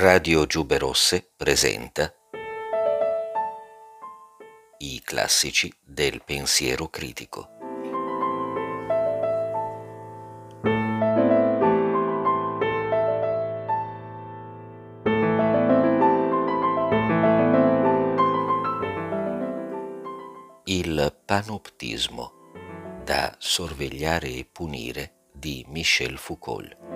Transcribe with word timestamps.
Radio 0.00 0.46
Giube 0.46 0.78
Rosse 0.78 1.32
presenta 1.36 2.14
I 4.78 5.02
classici 5.02 5.74
del 5.84 6.22
pensiero 6.24 6.86
critico. 6.86 7.48
Il 20.66 21.20
panoptismo 21.24 22.32
da 23.02 23.34
sorvegliare 23.36 24.28
e 24.28 24.48
punire 24.50 25.30
di 25.32 25.64
Michel 25.66 26.18
Foucault. 26.18 26.87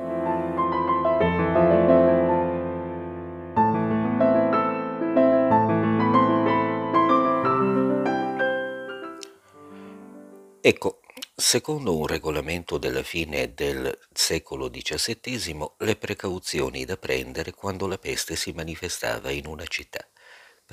Ecco, 10.64 11.00
secondo 11.34 11.96
un 11.96 12.06
regolamento 12.06 12.78
della 12.78 13.02
fine 13.02 13.52
del 13.52 13.98
secolo 14.12 14.70
XVII, 14.70 15.72
le 15.78 15.96
precauzioni 15.96 16.84
da 16.84 16.96
prendere 16.96 17.50
quando 17.52 17.88
la 17.88 17.98
peste 17.98 18.36
si 18.36 18.52
manifestava 18.52 19.32
in 19.32 19.46
una 19.48 19.66
città. 19.66 20.06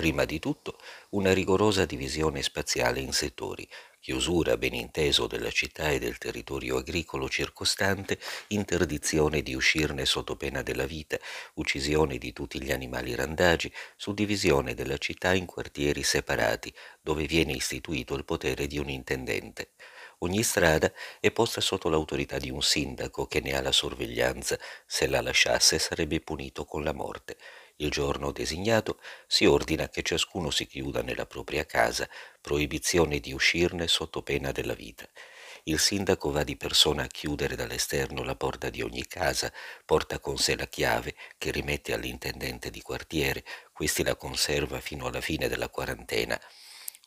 Prima 0.00 0.24
di 0.24 0.38
tutto, 0.38 0.78
una 1.10 1.34
rigorosa 1.34 1.84
divisione 1.84 2.40
spaziale 2.40 3.00
in 3.00 3.12
settori, 3.12 3.68
chiusura 4.00 4.56
ben 4.56 4.72
inteso 4.72 5.26
della 5.26 5.50
città 5.50 5.90
e 5.90 5.98
del 5.98 6.16
territorio 6.16 6.78
agricolo 6.78 7.28
circostante, 7.28 8.18
interdizione 8.48 9.42
di 9.42 9.52
uscirne 9.54 10.06
sotto 10.06 10.36
pena 10.36 10.62
della 10.62 10.86
vita, 10.86 11.18
uccisione 11.56 12.16
di 12.16 12.32
tutti 12.32 12.62
gli 12.62 12.72
animali 12.72 13.14
randagi, 13.14 13.70
suddivisione 13.94 14.72
della 14.72 14.96
città 14.96 15.34
in 15.34 15.44
quartieri 15.44 16.02
separati, 16.02 16.72
dove 17.02 17.26
viene 17.26 17.52
istituito 17.52 18.14
il 18.14 18.24
potere 18.24 18.66
di 18.66 18.78
un 18.78 18.88
intendente. 18.88 19.72
Ogni 20.20 20.42
strada 20.42 20.90
è 21.20 21.30
posta 21.30 21.60
sotto 21.60 21.90
l'autorità 21.90 22.38
di 22.38 22.48
un 22.48 22.62
sindaco 22.62 23.26
che 23.26 23.40
ne 23.40 23.54
ha 23.54 23.60
la 23.60 23.72
sorveglianza, 23.72 24.58
se 24.86 25.06
la 25.06 25.20
lasciasse 25.20 25.78
sarebbe 25.78 26.20
punito 26.22 26.64
con 26.64 26.82
la 26.84 26.94
morte. 26.94 27.36
Il 27.80 27.90
giorno 27.90 28.30
designato 28.30 29.00
si 29.26 29.44
ordina 29.44 29.88
che 29.88 30.02
ciascuno 30.02 30.50
si 30.50 30.68
chiuda 30.68 31.02
nella 31.02 31.26
propria 31.26 31.66
casa, 31.66 32.08
proibizione 32.40 33.18
di 33.18 33.32
uscirne 33.32 33.88
sotto 33.88 34.22
pena 34.22 34.52
della 34.52 34.74
vita. 34.74 35.08
Il 35.64 35.80
sindaco 35.80 36.30
va 36.30 36.44
di 36.44 36.56
persona 36.56 37.02
a 37.02 37.06
chiudere 37.08 37.56
dall'esterno 37.56 38.22
la 38.22 38.36
porta 38.36 38.70
di 38.70 38.82
ogni 38.82 39.04
casa, 39.06 39.52
porta 39.84 40.20
con 40.20 40.38
sé 40.38 40.54
la 40.56 40.68
chiave 40.68 41.16
che 41.38 41.50
rimette 41.50 41.92
all'intendente 41.92 42.70
di 42.70 42.80
quartiere, 42.82 43.44
questi 43.72 44.04
la 44.04 44.14
conserva 44.14 44.80
fino 44.80 45.06
alla 45.06 45.20
fine 45.20 45.48
della 45.48 45.68
quarantena. 45.68 46.40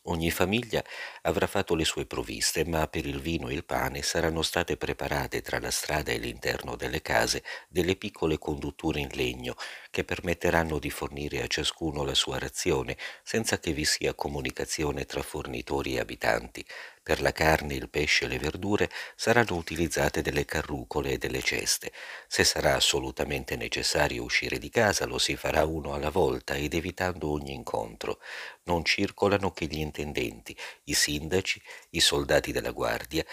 Ogni 0.06 0.30
famiglia 0.30 0.82
avrà 1.22 1.46
fatto 1.46 1.74
le 1.74 1.84
sue 1.84 2.04
provviste, 2.06 2.64
ma 2.64 2.86
per 2.88 3.06
il 3.06 3.20
vino 3.20 3.48
e 3.48 3.54
il 3.54 3.64
pane 3.64 4.02
saranno 4.02 4.42
state 4.42 4.76
preparate 4.76 5.40
tra 5.42 5.58
la 5.58 5.70
strada 5.70 6.10
e 6.12 6.18
l'interno 6.18 6.74
delle 6.76 7.00
case 7.02 7.42
delle 7.68 7.96
piccole 7.96 8.38
condutture 8.38 9.00
in 9.00 9.08
legno 9.12 9.54
che 9.90 10.04
permetteranno 10.04 10.78
di 10.78 10.90
fornire 10.90 11.42
a 11.42 11.46
ciascuno 11.46 12.02
la 12.04 12.14
sua 12.14 12.38
razione 12.38 12.96
senza 13.22 13.58
che 13.58 13.72
vi 13.72 13.84
sia 13.86 14.14
comunicazione 14.14 15.04
tra 15.06 15.22
fornitori 15.22 15.94
e 15.96 16.00
abitanti. 16.00 16.64
Per 17.04 17.20
la 17.22 17.30
carne, 17.30 17.74
il 17.74 17.88
pesce 17.88 18.24
e 18.24 18.28
le 18.28 18.38
verdure 18.40 18.90
saranno 19.14 19.54
utilizzate 19.56 20.22
delle 20.22 20.44
carrucole 20.44 21.12
e 21.12 21.18
delle 21.18 21.40
ceste. 21.40 21.92
Se 22.26 22.42
sarà 22.42 22.74
assolutamente 22.74 23.54
necessario 23.56 24.24
uscire 24.24 24.58
di 24.58 24.70
casa, 24.70 25.06
lo 25.06 25.18
si 25.18 25.36
farà 25.36 25.64
uno 25.64 25.94
alla 25.94 26.10
volta 26.10 26.54
ed 26.56 26.74
evitando 26.74 27.30
ogni 27.30 27.52
incontro. 27.52 28.18
Non 28.64 28.84
circolano 28.84 29.52
che 29.52 29.66
gli 29.66 29.78
intendenti, 29.78 30.56
i 30.84 30.94
sindaci, 30.94 31.62
i 31.90 32.00
soldati 32.00 32.50
della 32.50 32.72
guardia 32.72 33.24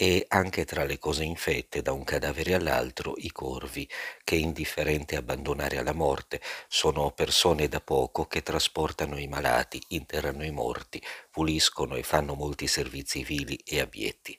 e 0.00 0.26
anche 0.28 0.64
tra 0.64 0.84
le 0.84 0.96
cose 0.96 1.24
infette 1.24 1.82
da 1.82 1.90
un 1.90 2.04
cadavere 2.04 2.54
all'altro 2.54 3.14
i 3.16 3.32
corvi, 3.32 3.88
che 4.22 4.36
indifferente 4.36 5.16
abbandonare 5.16 5.76
alla 5.76 5.92
morte 5.92 6.40
sono 6.68 7.10
persone 7.10 7.66
da 7.66 7.80
poco 7.80 8.26
che 8.26 8.44
trasportano 8.44 9.18
i 9.18 9.26
malati, 9.26 9.82
interrano 9.88 10.44
i 10.44 10.52
morti, 10.52 11.02
puliscono 11.32 11.96
e 11.96 12.04
fanno 12.04 12.34
molti 12.34 12.68
servizi 12.68 13.24
vili 13.24 13.56
e 13.64 13.80
abietti. 13.80 14.38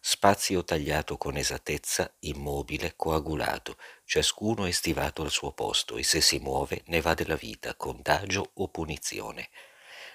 Spazio 0.00 0.62
tagliato 0.62 1.16
con 1.16 1.36
esattezza, 1.36 2.14
immobile, 2.20 2.94
coagulato, 2.94 3.76
ciascuno 4.04 4.66
è 4.66 4.70
stivato 4.70 5.22
al 5.22 5.30
suo 5.32 5.50
posto 5.50 5.96
e 5.96 6.04
se 6.04 6.20
si 6.20 6.38
muove 6.38 6.82
ne 6.86 7.00
va 7.00 7.14
della 7.14 7.34
vita, 7.34 7.74
contagio 7.74 8.52
o 8.54 8.68
punizione. 8.68 9.48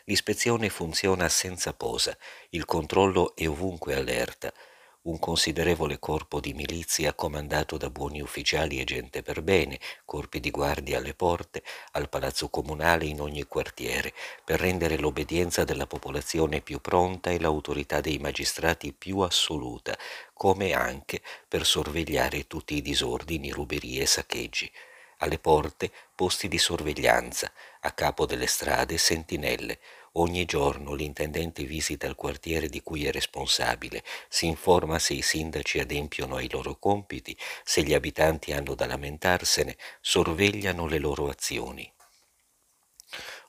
L'ispezione 0.09 0.69
funziona 0.69 1.27
senza 1.27 1.73
posa, 1.73 2.17
il 2.51 2.63
controllo 2.63 3.35
è 3.35 3.45
ovunque 3.45 3.93
allerta, 3.93 4.53
un 5.01 5.19
considerevole 5.19 5.99
corpo 5.99 6.39
di 6.39 6.53
milizia 6.53 7.13
comandato 7.13 7.75
da 7.75 7.89
buoni 7.89 8.21
ufficiali 8.21 8.79
e 8.79 8.85
gente 8.85 9.21
per 9.21 9.41
bene, 9.41 9.77
corpi 10.05 10.39
di 10.39 10.49
guardia 10.49 10.99
alle 10.99 11.13
porte, 11.13 11.61
al 11.91 12.07
palazzo 12.07 12.47
comunale 12.47 13.03
in 13.03 13.19
ogni 13.19 13.43
quartiere, 13.43 14.13
per 14.45 14.61
rendere 14.61 14.97
l'obbedienza 14.97 15.65
della 15.65 15.87
popolazione 15.87 16.61
più 16.61 16.79
pronta 16.79 17.29
e 17.29 17.39
l'autorità 17.41 17.99
dei 17.99 18.17
magistrati 18.17 18.93
più 18.93 19.19
assoluta, 19.19 19.97
come 20.33 20.71
anche 20.71 21.21
per 21.49 21.65
sorvegliare 21.65 22.47
tutti 22.47 22.75
i 22.75 22.81
disordini, 22.81 23.51
ruberie 23.51 24.03
e 24.03 24.05
saccheggi. 24.05 24.71
Alle 25.19 25.39
porte 25.39 25.91
posti 26.15 26.47
di 26.47 26.57
sorveglianza, 26.59 27.51
a 27.87 27.91
capo 27.91 28.25
delle 28.25 28.47
strade 28.47 28.97
sentinelle, 28.97 29.79
Ogni 30.19 30.45
giorno 30.45 30.95
l'intendente 30.95 31.63
visita 31.63 32.07
il 32.07 32.15
quartiere 32.15 32.69
di 32.69 32.81
cui 32.81 33.05
è 33.05 33.11
responsabile, 33.11 34.03
si 34.27 34.47
informa 34.47 34.97
se 34.97 35.13
i 35.13 35.21
sindaci 35.21 35.77
adempiono 35.77 36.37
ai 36.37 36.49
loro 36.49 36.77
compiti, 36.77 37.37
se 37.63 37.83
gli 37.83 37.93
abitanti 37.93 38.51
hanno 38.51 38.73
da 38.73 38.87
lamentarsene, 38.87 39.77
sorvegliano 40.01 40.87
le 40.87 40.97
loro 40.97 41.29
azioni. 41.29 41.93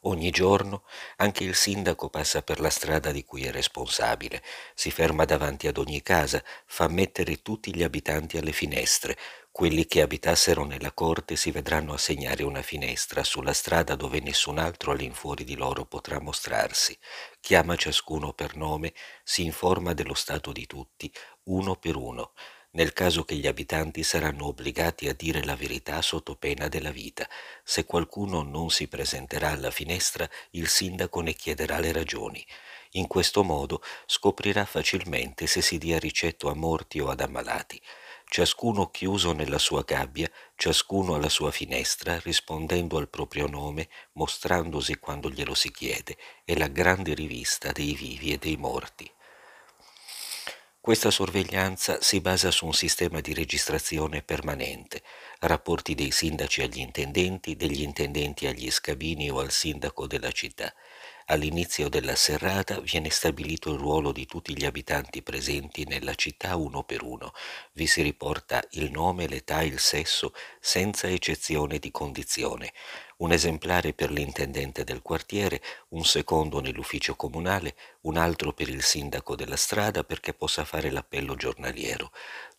Ogni 0.02 0.30
giorno 0.30 0.84
anche 1.16 1.42
il 1.42 1.54
sindaco 1.54 2.10
passa 2.10 2.42
per 2.42 2.60
la 2.60 2.70
strada 2.70 3.12
di 3.12 3.24
cui 3.24 3.44
è 3.44 3.50
responsabile, 3.50 4.42
si 4.74 4.90
ferma 4.90 5.24
davanti 5.24 5.66
ad 5.66 5.78
ogni 5.78 6.02
casa, 6.02 6.44
fa 6.66 6.86
mettere 6.86 7.40
tutti 7.40 7.74
gli 7.74 7.82
abitanti 7.82 8.36
alle 8.36 8.52
finestre, 8.52 9.16
quelli 9.58 9.86
che 9.86 10.02
abitassero 10.02 10.64
nella 10.64 10.92
corte 10.92 11.34
si 11.34 11.50
vedranno 11.50 11.92
assegnare 11.92 12.44
una 12.44 12.62
finestra 12.62 13.24
sulla 13.24 13.52
strada 13.52 13.96
dove 13.96 14.20
nessun 14.20 14.56
altro 14.56 14.92
all'infuori 14.92 15.42
di 15.42 15.56
loro 15.56 15.84
potrà 15.84 16.20
mostrarsi, 16.20 16.96
chiama 17.40 17.74
ciascuno 17.74 18.32
per 18.32 18.54
nome, 18.54 18.94
si 19.24 19.42
informa 19.42 19.94
dello 19.94 20.14
stato 20.14 20.52
di 20.52 20.64
tutti, 20.64 21.12
uno 21.46 21.74
per 21.74 21.96
uno, 21.96 22.34
nel 22.74 22.92
caso 22.92 23.24
che 23.24 23.34
gli 23.34 23.48
abitanti 23.48 24.04
saranno 24.04 24.46
obbligati 24.46 25.08
a 25.08 25.12
dire 25.12 25.42
la 25.42 25.56
verità 25.56 26.00
sotto 26.02 26.36
pena 26.36 26.68
della 26.68 26.92
vita. 26.92 27.28
Se 27.64 27.84
qualcuno 27.84 28.42
non 28.42 28.70
si 28.70 28.86
presenterà 28.86 29.50
alla 29.50 29.72
finestra, 29.72 30.30
il 30.50 30.68
sindaco 30.68 31.20
ne 31.20 31.32
chiederà 31.32 31.80
le 31.80 31.90
ragioni. 31.90 32.46
In 32.92 33.08
questo 33.08 33.42
modo 33.42 33.82
scoprirà 34.06 34.64
facilmente 34.64 35.48
se 35.48 35.62
si 35.62 35.78
dia 35.78 35.98
ricetto 35.98 36.48
a 36.48 36.54
morti 36.54 37.00
o 37.00 37.08
ad 37.08 37.20
ammalati 37.20 37.82
ciascuno 38.28 38.90
chiuso 38.90 39.32
nella 39.32 39.58
sua 39.58 39.82
gabbia, 39.82 40.30
ciascuno 40.54 41.14
alla 41.14 41.28
sua 41.28 41.50
finestra, 41.50 42.20
rispondendo 42.20 42.98
al 42.98 43.08
proprio 43.08 43.46
nome, 43.46 43.88
mostrandosi 44.12 44.98
quando 44.98 45.30
glielo 45.30 45.54
si 45.54 45.70
chiede, 45.70 46.16
è 46.44 46.56
la 46.56 46.68
grande 46.68 47.14
rivista 47.14 47.72
dei 47.72 47.94
vivi 47.94 48.32
e 48.32 48.38
dei 48.38 48.56
morti. 48.56 49.10
Questa 50.80 51.10
sorveglianza 51.10 52.00
si 52.00 52.20
basa 52.20 52.50
su 52.50 52.64
un 52.64 52.72
sistema 52.72 53.20
di 53.20 53.34
registrazione 53.34 54.22
permanente, 54.22 55.02
rapporti 55.40 55.94
dei 55.94 56.10
sindaci 56.10 56.62
agli 56.62 56.78
intendenti, 56.78 57.56
degli 57.56 57.82
intendenti 57.82 58.46
agli 58.46 58.70
scabini 58.70 59.30
o 59.30 59.38
al 59.40 59.50
sindaco 59.50 60.06
della 60.06 60.32
città. 60.32 60.72
All'inizio 61.30 61.90
della 61.90 62.14
serrata 62.14 62.80
viene 62.80 63.10
stabilito 63.10 63.70
il 63.70 63.78
ruolo 63.78 64.12
di 64.12 64.24
tutti 64.24 64.56
gli 64.56 64.64
abitanti 64.64 65.22
presenti 65.22 65.84
nella 65.84 66.14
città 66.14 66.56
uno 66.56 66.84
per 66.84 67.02
uno. 67.02 67.32
Vi 67.72 67.86
si 67.86 68.00
riporta 68.00 68.62
il 68.72 68.90
nome, 68.90 69.26
l'età, 69.28 69.62
il 69.62 69.78
sesso, 69.78 70.32
senza 70.58 71.06
eccezione 71.06 71.78
di 71.78 71.90
condizione. 71.90 72.72
Un 73.18 73.32
esemplare 73.32 73.92
per 73.92 74.10
l'intendente 74.10 74.84
del 74.84 75.02
quartiere, 75.02 75.60
un 75.90 76.04
secondo 76.04 76.60
nell'ufficio 76.60 77.14
comunale, 77.14 77.74
un 78.08 78.16
altro 78.16 78.52
per 78.52 78.68
il 78.68 78.82
sindaco 78.82 79.36
della 79.36 79.56
strada 79.56 80.02
perché 80.02 80.32
possa 80.34 80.64
fare 80.64 80.90
l'appello 80.90 81.34
giornaliero 81.36 82.10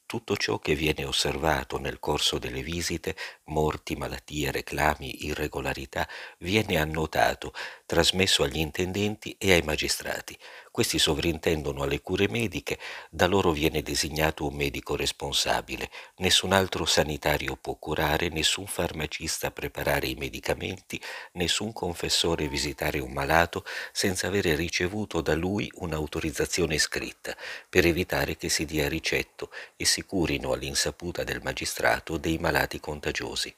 tutto 0.10 0.36
ciò 0.38 0.57
che 0.57 0.74
viene 0.74 1.06
osservato 1.06 1.78
nel 1.78 2.00
corso 2.00 2.40
delle 2.40 2.63
visite 2.63 3.16
morti, 3.44 3.96
malattie, 3.96 4.50
reclami, 4.50 5.28
irregolarità, 5.28 6.10
viene 6.40 6.78
annotato, 6.80 7.54
trasmesso 7.86 8.42
agli 8.42 8.57
intendenti 8.57 9.36
e 9.38 9.51
ai 9.54 9.62
magistrati. 9.62 10.36
Questi 10.72 10.98
sovrintendono 10.98 11.84
alle 11.84 12.01
cure 12.01 12.28
mediche, 12.28 12.80
da 13.12 13.28
loro 13.28 13.51
viene 13.51 13.84
designato 13.84 14.48
un 14.48 14.56
medico 14.56 14.96
responsabile, 14.96 15.92
nessun 16.18 16.54
altro 16.54 16.86
sanitario 16.86 17.56
può 17.56 17.75
curare, 17.75 18.30
nessun 18.30 18.66
farmacista 18.66 19.51
preparare 19.51 20.07
i 20.07 20.16
medicamenti, 20.16 21.00
nessun 21.34 21.72
confessore 21.72 22.48
visitare 22.48 22.98
un 22.98 23.12
malato 23.12 23.63
senza 23.92 24.25
avere 24.25 24.56
ricevuto 24.56 25.22
da 25.22 25.36
lui 25.39 25.71
un'autorizzazione 25.75 26.77
scritta, 26.77 27.36
per 27.68 27.86
evitare 27.88 28.38
che 28.38 28.50
si 28.50 28.65
dia 28.65 28.88
ricetto 28.88 29.50
e 29.75 29.86
si 29.86 30.03
curino 30.03 30.51
all'insaputa 30.51 31.24
del 31.24 31.41
magistrato 31.41 32.18
dei 32.18 32.38
malati 32.38 32.80
contagiosi. 32.80 33.53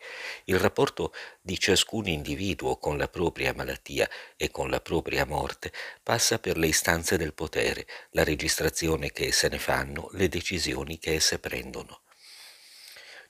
Il 0.46 0.60
rapporto 0.60 1.14
di 1.42 1.60
ciascun 1.60 2.08
individuo 2.08 2.78
con 2.78 2.98
la 2.98 3.08
propria 3.10 3.54
malattia 3.54 4.08
e 4.38 4.52
con 4.52 4.70
la 4.70 4.80
propria 4.80 5.26
morte 5.26 5.74
passa 6.02 6.40
per 6.40 6.58
le 6.58 6.68
istanze 6.68 7.18
del 7.18 7.34
potere, 7.34 7.88
la 8.12 8.24
registrazione 8.24 9.12
che 9.12 9.28
esse 9.28 9.50
ne 9.50 9.60
fanno, 9.60 10.10
le 10.14 10.30
decisioni 10.30 11.00
che 11.00 11.16
esse 11.16 11.40
prendono. 11.40 12.02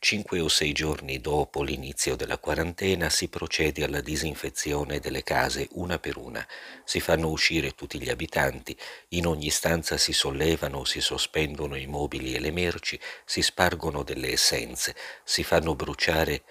Cinque 0.03 0.39
o 0.39 0.48
sei 0.48 0.71
giorni 0.71 1.21
dopo 1.21 1.62
l'inizio 1.62 2.15
della 2.15 2.39
quarantena 2.39 3.07
si 3.12 3.27
procede 3.27 3.83
alla 3.83 4.01
disinfezione 4.01 5.00
delle 5.00 5.21
case 5.21 5.68
una 5.74 6.00
per 6.00 6.18
una, 6.18 6.44
si 6.83 7.00
fanno 7.00 7.30
uscire 7.30 7.75
tutti 7.75 8.01
gli 8.01 8.09
abitanti, 8.09 8.75
in 9.09 9.27
ogni 9.27 9.51
stanza 9.51 9.98
si 9.98 10.12
sollevano 10.12 10.80
o 10.80 10.86
si 10.86 11.01
sospendono 11.01 11.75
i 11.75 11.86
mobili 11.86 12.33
e 12.33 12.39
le 12.39 12.50
merci, 12.50 13.00
si 13.25 13.44
spargono 13.44 14.01
delle 14.01 14.31
essenze, 14.31 14.95
si 15.24 15.44
fanno 15.44 15.75
bruciare 15.75 16.45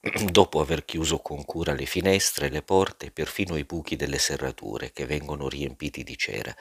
dopo 0.30 0.62
aver 0.62 0.86
chiuso 0.86 1.18
con 1.18 1.44
cura 1.44 1.74
le 1.74 1.84
finestre, 1.84 2.48
le 2.48 2.62
porte, 2.62 3.10
perfino 3.10 3.58
i 3.58 3.64
buchi 3.64 3.94
delle 3.94 4.18
serrature 4.18 4.90
che 4.90 5.04
vengono 5.04 5.50
riempiti 5.50 6.02
di 6.02 6.16
cera. 6.16 6.56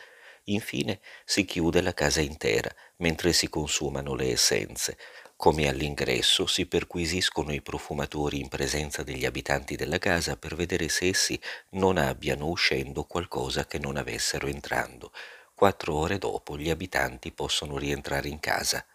Infine 0.49 0.99
si 1.25 1.45
chiude 1.45 1.81
la 1.81 1.93
casa 1.93 2.19
intera 2.21 2.69
mentre 2.97 3.31
si 3.33 3.47
consumano 3.49 4.13
le 4.13 4.31
essenze. 4.31 4.97
Come 5.37 5.67
all'ingresso 5.69 6.47
si 6.47 6.65
perquisiscono 6.65 7.53
i 7.53 7.61
profumatori 7.61 8.39
in 8.39 8.47
presenza 8.49 9.03
degli 9.03 9.25
abitanti 9.25 9.75
della 9.75 9.99
casa 9.99 10.35
per 10.35 10.55
vedere 10.55 10.89
se 10.89 11.07
essi 11.07 11.39
non 11.71 11.97
abbiano 11.97 12.47
uscendo 12.47 13.03
qualcosa 13.05 13.65
che 13.65 13.77
non 13.79 13.95
avessero 13.97 14.47
entrando. 14.47 15.11
Quattro 15.53 15.95
ore 15.95 16.17
dopo 16.17 16.57
gli 16.57 16.69
abitanti 16.69 17.31
possono 17.31 17.77
rientrare 17.77 18.27
in 18.27 18.39
casa. 18.39 18.85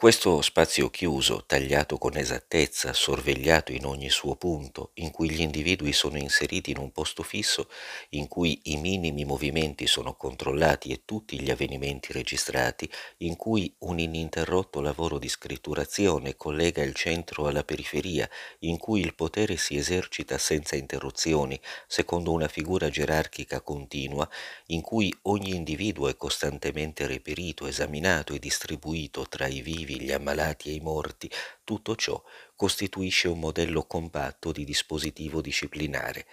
Questo 0.00 0.40
spazio 0.40 0.88
chiuso, 0.88 1.44
tagliato 1.44 1.98
con 1.98 2.16
esattezza, 2.16 2.94
sorvegliato 2.94 3.70
in 3.72 3.84
ogni 3.84 4.08
suo 4.08 4.34
punto, 4.34 4.92
in 4.94 5.10
cui 5.10 5.30
gli 5.30 5.42
individui 5.42 5.92
sono 5.92 6.16
inseriti 6.16 6.70
in 6.70 6.78
un 6.78 6.90
posto 6.90 7.22
fisso, 7.22 7.68
in 8.12 8.26
cui 8.26 8.58
i 8.62 8.78
minimi 8.78 9.26
movimenti 9.26 9.86
sono 9.86 10.14
controllati 10.14 10.90
e 10.90 11.02
tutti 11.04 11.38
gli 11.38 11.50
avvenimenti 11.50 12.14
registrati, 12.14 12.90
in 13.18 13.36
cui 13.36 13.74
un 13.80 13.98
ininterrotto 13.98 14.80
lavoro 14.80 15.18
di 15.18 15.28
scritturazione 15.28 16.34
collega 16.34 16.82
il 16.82 16.94
centro 16.94 17.46
alla 17.46 17.62
periferia, 17.62 18.26
in 18.60 18.78
cui 18.78 19.02
il 19.02 19.14
potere 19.14 19.58
si 19.58 19.76
esercita 19.76 20.38
senza 20.38 20.76
interruzioni, 20.76 21.60
secondo 21.86 22.32
una 22.32 22.48
figura 22.48 22.88
gerarchica 22.88 23.60
continua, 23.60 24.26
in 24.68 24.80
cui 24.80 25.14
ogni 25.24 25.54
individuo 25.54 26.08
è 26.08 26.16
costantemente 26.16 27.06
reperito, 27.06 27.66
esaminato 27.66 28.32
e 28.32 28.38
distribuito 28.38 29.26
tra 29.28 29.46
i 29.46 29.60
vivi 29.60 29.88
vivi, 29.90 30.04
gli 30.04 30.12
ammalati 30.12 30.70
e 30.70 30.74
i 30.74 30.80
morti, 30.80 31.30
tutto 31.64 31.96
ciò 31.96 32.22
costituisce 32.54 33.28
un 33.28 33.40
modello 33.40 33.84
compatto 33.84 34.52
di 34.52 34.64
dispositivo 34.64 35.40
disciplinare. 35.40 36.26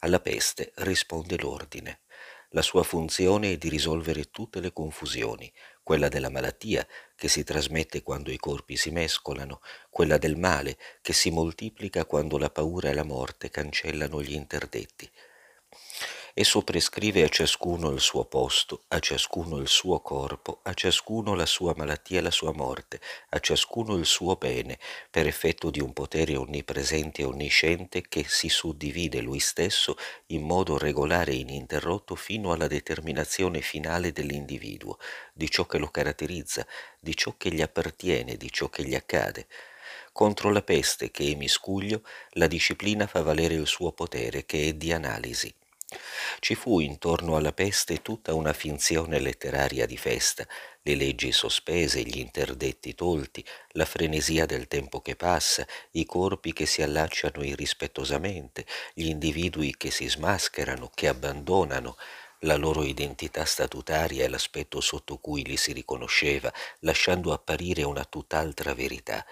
Alla 0.00 0.20
peste 0.20 0.72
risponde 0.76 1.36
l'ordine. 1.38 2.00
La 2.50 2.62
sua 2.62 2.84
funzione 2.84 3.52
è 3.52 3.56
di 3.56 3.68
risolvere 3.68 4.30
tutte 4.30 4.60
le 4.60 4.72
confusioni, 4.72 5.52
quella 5.82 6.08
della 6.08 6.30
malattia 6.30 6.86
che 7.16 7.28
si 7.28 7.42
trasmette 7.42 8.02
quando 8.02 8.30
i 8.30 8.36
corpi 8.36 8.76
si 8.76 8.90
mescolano, 8.90 9.60
quella 9.90 10.18
del 10.18 10.36
male 10.36 10.78
che 11.02 11.12
si 11.12 11.30
moltiplica 11.30 12.04
quando 12.04 12.38
la 12.38 12.50
paura 12.50 12.90
e 12.90 12.94
la 12.94 13.02
morte 13.02 13.50
cancellano 13.50 14.22
gli 14.22 14.34
interdetti. 14.34 15.10
Esso 16.36 16.62
prescrive 16.62 17.22
a 17.22 17.28
ciascuno 17.28 17.90
il 17.90 18.00
suo 18.00 18.24
posto, 18.24 18.82
a 18.88 18.98
ciascuno 18.98 19.58
il 19.58 19.68
suo 19.68 20.00
corpo, 20.00 20.58
a 20.64 20.74
ciascuno 20.74 21.36
la 21.36 21.46
sua 21.46 21.74
malattia 21.76 22.18
e 22.18 22.22
la 22.22 22.32
sua 22.32 22.52
morte, 22.52 23.00
a 23.28 23.38
ciascuno 23.38 23.94
il 23.94 24.04
suo 24.04 24.34
bene, 24.34 24.80
per 25.12 25.28
effetto 25.28 25.70
di 25.70 25.78
un 25.78 25.92
potere 25.92 26.34
onnipresente 26.34 27.22
e 27.22 27.26
onnisciente 27.26 28.02
che 28.08 28.24
si 28.26 28.48
suddivide 28.48 29.20
lui 29.20 29.38
stesso 29.38 29.96
in 30.26 30.42
modo 30.42 30.76
regolare 30.76 31.30
e 31.30 31.36
ininterrotto 31.36 32.16
fino 32.16 32.50
alla 32.50 32.66
determinazione 32.66 33.60
finale 33.60 34.10
dell'individuo, 34.10 34.98
di 35.32 35.48
ciò 35.48 35.66
che 35.66 35.78
lo 35.78 35.86
caratterizza, 35.86 36.66
di 36.98 37.14
ciò 37.14 37.36
che 37.36 37.52
gli 37.52 37.62
appartiene, 37.62 38.36
di 38.36 38.50
ciò 38.50 38.68
che 38.68 38.82
gli 38.82 38.96
accade. 38.96 39.46
Contro 40.10 40.50
la 40.50 40.62
peste 40.62 41.12
che 41.12 41.30
è 41.30 41.36
miscuglio, 41.36 42.02
la 42.30 42.48
disciplina 42.48 43.06
fa 43.06 43.22
valere 43.22 43.54
il 43.54 43.68
suo 43.68 43.92
potere 43.92 44.44
che 44.44 44.66
è 44.66 44.72
di 44.72 44.92
analisi. 44.92 45.54
Ci 46.40 46.54
fu 46.54 46.80
intorno 46.80 47.36
alla 47.36 47.52
peste 47.52 48.02
tutta 48.02 48.34
una 48.34 48.52
finzione 48.52 49.18
letteraria 49.18 49.86
di 49.86 49.96
festa, 49.96 50.46
le 50.82 50.94
leggi 50.94 51.32
sospese, 51.32 52.02
gli 52.02 52.18
interdetti 52.18 52.94
tolti, 52.94 53.44
la 53.70 53.84
frenesia 53.84 54.46
del 54.46 54.68
tempo 54.68 55.00
che 55.00 55.16
passa, 55.16 55.66
i 55.92 56.04
corpi 56.04 56.52
che 56.52 56.66
si 56.66 56.82
allacciano 56.82 57.42
irrispettosamente, 57.42 58.66
gli 58.92 59.06
individui 59.06 59.74
che 59.76 59.90
si 59.90 60.08
smascherano, 60.08 60.90
che 60.94 61.08
abbandonano, 61.08 61.96
la 62.40 62.56
loro 62.56 62.84
identità 62.84 63.44
statutaria 63.44 64.24
e 64.24 64.28
l'aspetto 64.28 64.80
sotto 64.80 65.18
cui 65.18 65.44
li 65.44 65.56
si 65.56 65.72
riconosceva, 65.72 66.52
lasciando 66.80 67.32
apparire 67.32 67.82
una 67.82 68.04
tutt'altra 68.04 68.74
verità. 68.74 69.24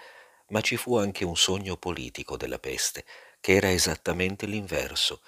Ma 0.47 0.61
ci 0.61 0.77
fu 0.77 0.97
anche 0.97 1.23
un 1.23 1.35
sogno 1.35 1.77
politico 1.77 2.37
della 2.37 2.59
peste, 2.59 3.05
che 3.39 3.53
era 3.53 3.71
esattamente 3.71 4.45
l'inverso, 4.45 5.21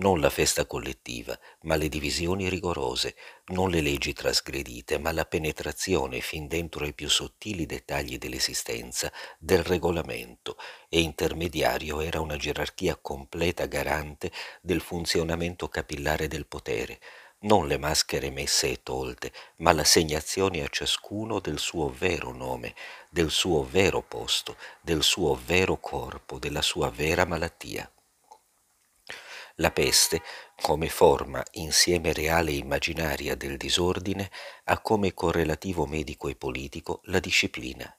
non 0.00 0.18
la 0.18 0.30
festa 0.30 0.64
collettiva, 0.64 1.38
ma 1.62 1.76
le 1.76 1.88
divisioni 1.88 2.48
rigorose, 2.48 3.14
non 3.48 3.68
le 3.68 3.82
leggi 3.82 4.14
trasgredite, 4.14 4.98
ma 4.98 5.12
la 5.12 5.26
penetrazione 5.26 6.20
fin 6.20 6.48
dentro 6.48 6.84
ai 6.84 6.94
più 6.94 7.08
sottili 7.08 7.66
dettagli 7.66 8.16
dell'esistenza, 8.16 9.12
del 9.38 9.62
regolamento, 9.62 10.56
e 10.88 11.00
intermediario 11.00 12.00
era 12.00 12.20
una 12.20 12.38
gerarchia 12.38 12.96
completa 12.96 13.66
garante 13.66 14.32
del 14.62 14.80
funzionamento 14.80 15.68
capillare 15.68 16.28
del 16.28 16.46
potere, 16.46 16.98
non 17.40 17.66
le 17.66 17.76
maschere 17.76 18.30
messe 18.30 18.70
e 18.70 18.82
tolte, 18.82 19.32
ma 19.56 19.72
l'assegnazione 19.72 20.62
a 20.62 20.68
ciascuno 20.68 21.40
del 21.40 21.58
suo 21.58 21.90
vero 21.90 22.32
nome, 22.32 22.74
del 23.10 23.30
suo 23.30 23.66
vero 23.68 24.00
posto, 24.00 24.56
del 24.80 25.02
suo 25.02 25.38
vero 25.44 25.76
corpo, 25.76 26.38
della 26.38 26.62
sua 26.62 26.88
vera 26.88 27.26
malattia. 27.26 27.90
La 29.60 29.70
peste, 29.70 30.22
come 30.62 30.88
forma 30.88 31.44
insieme 31.52 32.14
reale 32.14 32.50
e 32.50 32.56
immaginaria 32.56 33.34
del 33.34 33.58
disordine, 33.58 34.30
ha 34.64 34.80
come 34.80 35.12
correlativo 35.12 35.84
medico 35.84 36.28
e 36.28 36.34
politico 36.34 37.02
la 37.04 37.20
disciplina. 37.20 37.94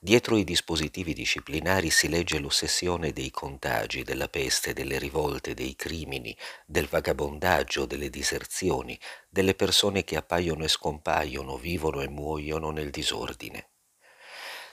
Dietro 0.00 0.38
i 0.38 0.44
dispositivi 0.44 1.12
disciplinari 1.12 1.90
si 1.90 2.08
legge 2.08 2.38
l'ossessione 2.38 3.12
dei 3.12 3.30
contagi, 3.30 4.04
della 4.04 4.28
peste, 4.28 4.72
delle 4.72 4.98
rivolte, 4.98 5.52
dei 5.52 5.76
crimini, 5.76 6.34
del 6.64 6.88
vagabondaggio, 6.88 7.84
delle 7.84 8.08
diserzioni, 8.08 8.98
delle 9.28 9.54
persone 9.54 10.02
che 10.02 10.16
appaiono 10.16 10.64
e 10.64 10.68
scompaiono, 10.68 11.58
vivono 11.58 12.00
e 12.00 12.08
muoiono 12.08 12.70
nel 12.70 12.88
disordine. 12.88 13.68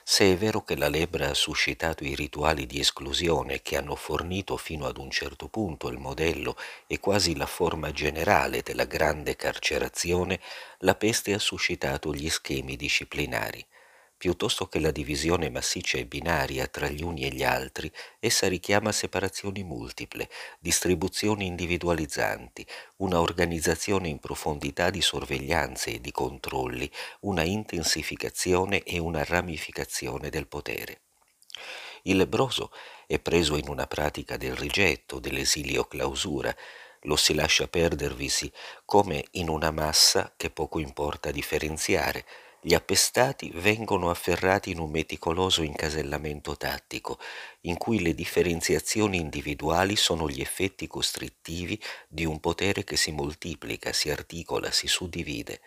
Se 0.05 0.31
è 0.31 0.37
vero 0.37 0.63
che 0.63 0.77
la 0.77 0.87
lebbra 0.87 1.29
ha 1.29 1.33
suscitato 1.33 2.05
i 2.05 2.15
rituali 2.15 2.65
di 2.65 2.79
esclusione 2.79 3.61
che 3.61 3.75
hanno 3.75 3.95
fornito 3.95 4.55
fino 4.55 4.85
ad 4.85 4.97
un 4.97 5.11
certo 5.11 5.49
punto 5.49 5.89
il 5.89 5.97
modello 5.97 6.55
e 6.87 7.01
quasi 7.01 7.35
la 7.35 7.45
forma 7.45 7.91
generale 7.91 8.61
della 8.61 8.85
grande 8.85 9.35
carcerazione, 9.35 10.39
la 10.79 10.95
peste 10.95 11.33
ha 11.33 11.39
suscitato 11.39 12.13
gli 12.13 12.29
schemi 12.29 12.77
disciplinari. 12.77 13.65
Piuttosto 14.23 14.67
che 14.67 14.79
la 14.79 14.91
divisione 14.91 15.49
massiccia 15.49 15.97
e 15.97 16.05
binaria 16.05 16.67
tra 16.67 16.87
gli 16.87 17.03
uni 17.03 17.25
e 17.25 17.29
gli 17.33 17.43
altri, 17.43 17.91
essa 18.21 18.47
richiama 18.47 18.93
separazioni 18.93 19.65
multiple, 19.65 20.29
distribuzioni 20.59 21.45
individualizzanti, 21.45 22.65
una 22.99 23.19
organizzazione 23.19 24.07
in 24.07 24.19
profondità 24.19 24.89
di 24.91 25.01
sorveglianze 25.01 25.95
e 25.95 25.99
di 25.99 26.13
controlli, 26.13 26.89
una 27.23 27.43
intensificazione 27.43 28.83
e 28.83 28.97
una 28.97 29.25
ramificazione 29.25 30.29
del 30.29 30.47
potere. 30.47 31.01
Il 32.03 32.15
lebroso 32.15 32.71
è 33.05 33.19
preso 33.19 33.57
in 33.57 33.67
una 33.67 33.87
pratica 33.87 34.37
del 34.37 34.55
rigetto, 34.55 35.19
dell'esilio 35.19 35.83
clausura, 35.83 36.55
lo 37.01 37.17
si 37.17 37.33
lascia 37.33 37.67
perdervisi 37.67 38.49
come 38.85 39.25
in 39.31 39.49
una 39.49 39.71
massa 39.71 40.33
che 40.37 40.49
poco 40.49 40.79
importa 40.79 41.29
differenziare, 41.29 42.25
gli 42.65 42.75
appestati 42.75 43.51
vengono 43.55 44.09
afferrati 44.09 44.71
in 44.71 44.79
un 44.79 44.89
meticoloso 44.89 45.63
incasellamento 45.63 46.55
tattico, 46.55 47.19
in 47.61 47.75
cui 47.75 48.01
le 48.01 48.15
differenziazioni 48.15 49.17
individuali 49.17 49.97
sono 49.97 50.29
gli 50.29 50.39
effetti 50.39 50.87
costrittivi 50.87 51.77
di 52.07 52.23
un 52.23 52.39
potere 52.39 52.85
che 52.85 52.95
si 52.95 53.11
moltiplica, 53.11 53.91
si 53.91 54.09
articola, 54.09 54.71
si 54.71 54.87
suddivide. 54.87 55.59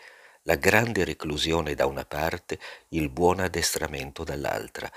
La 0.44 0.54
grande 0.54 1.04
reclusione 1.04 1.74
da 1.74 1.84
una 1.84 2.06
parte, 2.06 2.58
il 2.88 3.10
buon 3.10 3.40
addestramento 3.40 4.24
dall'altra, 4.24 4.90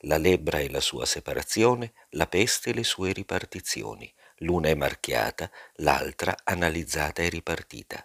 la 0.00 0.16
lebbra 0.16 0.58
e 0.58 0.68
la 0.68 0.80
sua 0.80 1.06
separazione, 1.06 1.92
la 2.10 2.26
peste 2.26 2.70
e 2.70 2.74
le 2.74 2.82
sue 2.82 3.12
ripartizioni. 3.12 4.12
L'una 4.38 4.70
è 4.70 4.74
marchiata, 4.74 5.48
l'altra 5.74 6.34
analizzata 6.42 7.22
e 7.22 7.28
ripartita. 7.28 8.04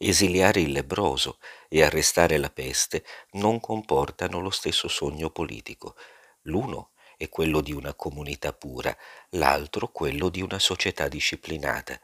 Esiliare 0.00 0.60
il 0.60 0.70
lebroso 0.70 1.40
e 1.68 1.82
arrestare 1.82 2.38
la 2.38 2.50
peste 2.50 3.04
non 3.32 3.60
comportano 3.60 4.40
lo 4.40 4.50
stesso 4.50 4.88
sogno 4.88 5.30
politico. 5.30 5.94
L'uno 6.42 6.90
è 7.16 7.28
quello 7.28 7.60
di 7.60 7.72
una 7.72 7.94
comunità 7.94 8.52
pura, 8.52 8.96
l'altro 9.30 9.88
quello 9.88 10.28
di 10.28 10.40
una 10.40 10.58
società 10.58 11.08
disciplinata. 11.08 12.00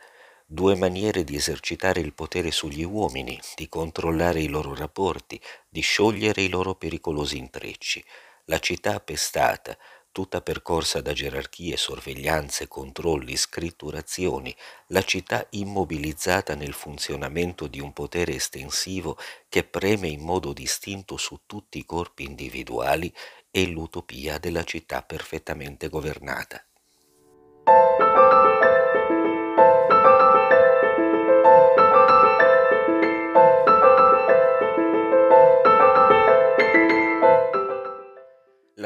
Due 0.47 0.77
maniere 0.77 1.25
di 1.25 1.37
esercitare 1.37 2.01
il 2.01 2.13
potere 2.13 2.51
sugli 2.51 2.85
uomini, 2.85 3.41
di 3.57 3.69
controllare 3.69 4.41
i 4.41 4.49
loro 4.49 4.75
rapporti, 4.75 5.41
di 5.69 5.81
sciogliere 5.81 6.43
i 6.43 6.49
loro 6.49 6.75
pericolosi 6.75 7.39
intrecci. 7.39 8.05
La 8.47 8.59
città 8.59 9.01
pestata, 9.01 9.77
tutta 10.15 10.41
percorsa 10.43 11.01
da 11.01 11.13
gerarchie, 11.13 11.77
sorveglianze, 11.77 12.69
controlli, 12.69 13.35
scritturazioni, 13.35 14.55
la 14.89 15.03
città 15.03 15.45
immobilizzata 15.51 16.55
nel 16.55 16.73
funzionamento 16.73 17.67
di 17.67 17.81
un 17.81 17.93
potere 17.93 18.37
estensivo 18.37 19.19
che 19.49 19.65
preme 19.65 20.07
in 20.07 20.21
modo 20.21 20.53
distinto 20.53 21.17
su 21.17 21.41
tutti 21.47 21.79
i 21.79 21.85
corpi 21.85 22.23
individuali, 22.23 23.13
è 23.51 23.65
l'utopia 23.65 24.39
della 24.39 24.63
città 24.63 25.03
perfettamente 25.03 25.89
governata. 25.89 26.65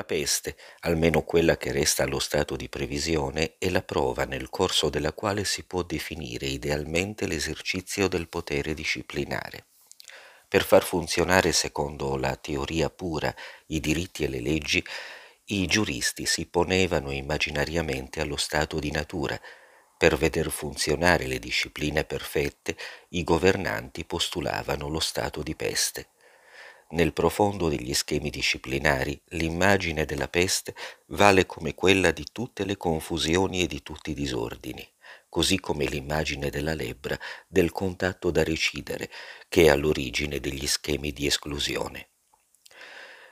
Peste, 0.09 0.57
almeno 0.81 1.23
quella 1.23 1.59
che 1.59 1.71
resta 1.71 2.05
allo 2.05 2.19
stato 2.19 2.57
di 2.57 2.71
previsione, 2.71 3.57
è 3.59 3.69
la 3.69 3.83
prova 3.83 4.25
nel 4.25 4.49
corso 4.49 4.89
della 4.89 5.13
quale 5.13 5.45
si 5.45 5.65
può 5.65 5.83
definire 5.83 6.47
idealmente 6.47 7.27
l'esercizio 7.27 8.09
del 8.09 8.27
potere 8.27 8.73
disciplinare. 8.73 9.67
Per 10.49 10.65
far 10.65 10.83
funzionare 10.83 11.53
secondo 11.53 12.17
la 12.17 12.35
teoria 12.37 12.89
pura 12.89 13.35
i 13.67 13.81
diritti 13.81 14.25
e 14.25 14.29
le 14.29 14.41
leggi, 14.41 14.83
i 15.51 15.67
giuristi 15.67 16.25
si 16.25 16.47
ponevano 16.47 17.11
immaginariamente 17.11 18.23
allo 18.23 18.37
stato 18.37 18.79
di 18.79 18.91
natura. 18.91 19.39
Per 19.99 20.17
veder 20.17 20.51
funzionare 20.51 21.27
le 21.27 21.39
discipline 21.39 22.05
perfette, 22.05 22.79
i 23.11 23.25
governanti 23.25 24.07
postulavano 24.07 24.89
lo 24.89 25.01
stato 25.01 25.43
di 25.43 25.55
peste. 25.55 26.09
Nel 26.91 27.13
profondo 27.13 27.69
degli 27.69 27.93
schemi 27.93 28.31
disciplinari 28.31 29.21
l'immagine 29.31 30.07
della 30.07 30.29
peste 30.29 30.75
vale 31.09 31.45
come 31.45 31.75
quella 31.75 32.13
di 32.13 32.25
tutte 32.33 32.65
le 32.65 32.79
confusioni 32.79 33.63
e 33.63 33.67
di 33.67 33.83
tutti 33.83 34.13
i 34.13 34.15
disordini, 34.15 34.89
così 35.29 35.61
come 35.61 35.85
l'immagine 35.85 36.49
della 36.49 36.75
lebbra 36.75 37.19
del 37.47 37.73
contatto 37.73 38.31
da 38.31 38.43
recidere, 38.43 39.11
che 39.49 39.65
è 39.65 39.69
all'origine 39.69 40.41
degli 40.41 40.67
schemi 40.67 41.13
di 41.13 41.27
esclusione. 41.27 42.09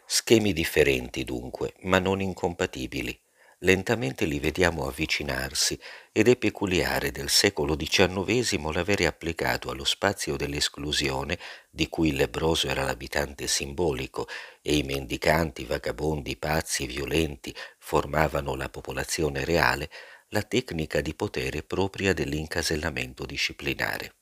Schemi 0.04 0.52
differenti 0.52 1.24
dunque, 1.24 1.72
ma 1.80 1.98
non 1.98 2.20
incompatibili, 2.20 3.18
lentamente 3.60 4.26
li 4.26 4.38
vediamo 4.38 4.86
avvicinarsi 4.86 5.78
ed 6.12 6.28
è 6.28 6.36
peculiare 6.36 7.10
del 7.10 7.30
secolo 7.30 7.74
XIX 7.76 8.72
l'avere 8.72 9.06
applicato 9.06 9.70
allo 9.70 9.84
spazio 9.84 10.36
dell'esclusione, 10.36 11.38
di 11.70 11.88
cui 11.88 12.08
il 12.08 12.16
lebroso 12.16 12.68
era 12.68 12.84
l'abitante 12.84 13.46
simbolico 13.46 14.28
e 14.60 14.76
i 14.76 14.82
mendicanti, 14.82 15.64
vagabondi, 15.64 16.36
pazzi, 16.36 16.86
violenti 16.86 17.54
formavano 17.78 18.54
la 18.54 18.68
popolazione 18.68 19.44
reale, 19.44 19.90
la 20.28 20.42
tecnica 20.42 21.00
di 21.00 21.14
potere 21.14 21.62
propria 21.62 22.12
dell'incasellamento 22.12 23.24
disciplinare. 23.24 24.14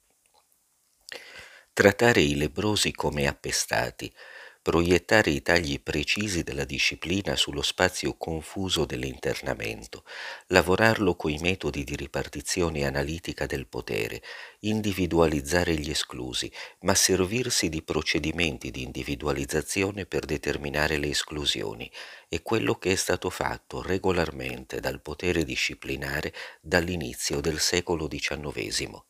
Trattare 1.72 2.20
i 2.20 2.36
lebrosi 2.36 2.92
come 2.92 3.26
appestati, 3.26 4.12
proiettare 4.64 5.30
i 5.30 5.42
tagli 5.42 5.78
precisi 5.78 6.42
della 6.42 6.64
disciplina 6.64 7.36
sullo 7.36 7.60
spazio 7.60 8.16
confuso 8.16 8.86
dell'internamento, 8.86 10.04
lavorarlo 10.46 11.16
coi 11.16 11.36
metodi 11.36 11.84
di 11.84 11.94
ripartizione 11.94 12.86
analitica 12.86 13.44
del 13.44 13.66
potere, 13.66 14.22
individualizzare 14.60 15.74
gli 15.74 15.90
esclusi, 15.90 16.50
ma 16.80 16.94
servirsi 16.94 17.68
di 17.68 17.82
procedimenti 17.82 18.70
di 18.70 18.82
individualizzazione 18.84 20.06
per 20.06 20.24
determinare 20.24 20.96
le 20.96 21.08
esclusioni, 21.08 21.90
è 22.26 22.40
quello 22.40 22.76
che 22.76 22.92
è 22.92 22.96
stato 22.96 23.28
fatto 23.28 23.82
regolarmente 23.82 24.80
dal 24.80 25.02
potere 25.02 25.44
disciplinare 25.44 26.32
dall'inizio 26.62 27.40
del 27.40 27.58
secolo 27.58 28.08
XIX 28.08 29.04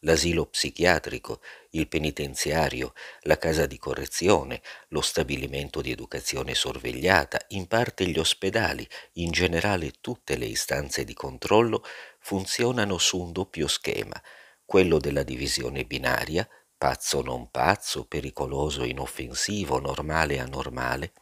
l'asilo 0.00 0.46
psichiatrico, 0.46 1.40
il 1.70 1.88
penitenziario, 1.88 2.92
la 3.22 3.36
casa 3.36 3.66
di 3.66 3.78
correzione, 3.78 4.62
lo 4.88 5.00
stabilimento 5.00 5.80
di 5.80 5.90
educazione 5.90 6.54
sorvegliata, 6.54 7.38
in 7.48 7.66
parte 7.66 8.06
gli 8.06 8.18
ospedali, 8.18 8.86
in 9.14 9.30
generale 9.30 9.92
tutte 10.00 10.36
le 10.36 10.46
istanze 10.46 11.04
di 11.04 11.14
controllo 11.14 11.84
funzionano 12.20 12.98
su 12.98 13.18
un 13.18 13.32
doppio 13.32 13.66
schema, 13.66 14.20
quello 14.64 14.98
della 14.98 15.22
divisione 15.22 15.84
binaria, 15.84 16.48
pazzo 16.76 17.22
non 17.22 17.50
pazzo, 17.50 18.04
pericoloso 18.04 18.84
inoffensivo, 18.84 19.80
normale 19.80 20.38
anormale, 20.38 21.12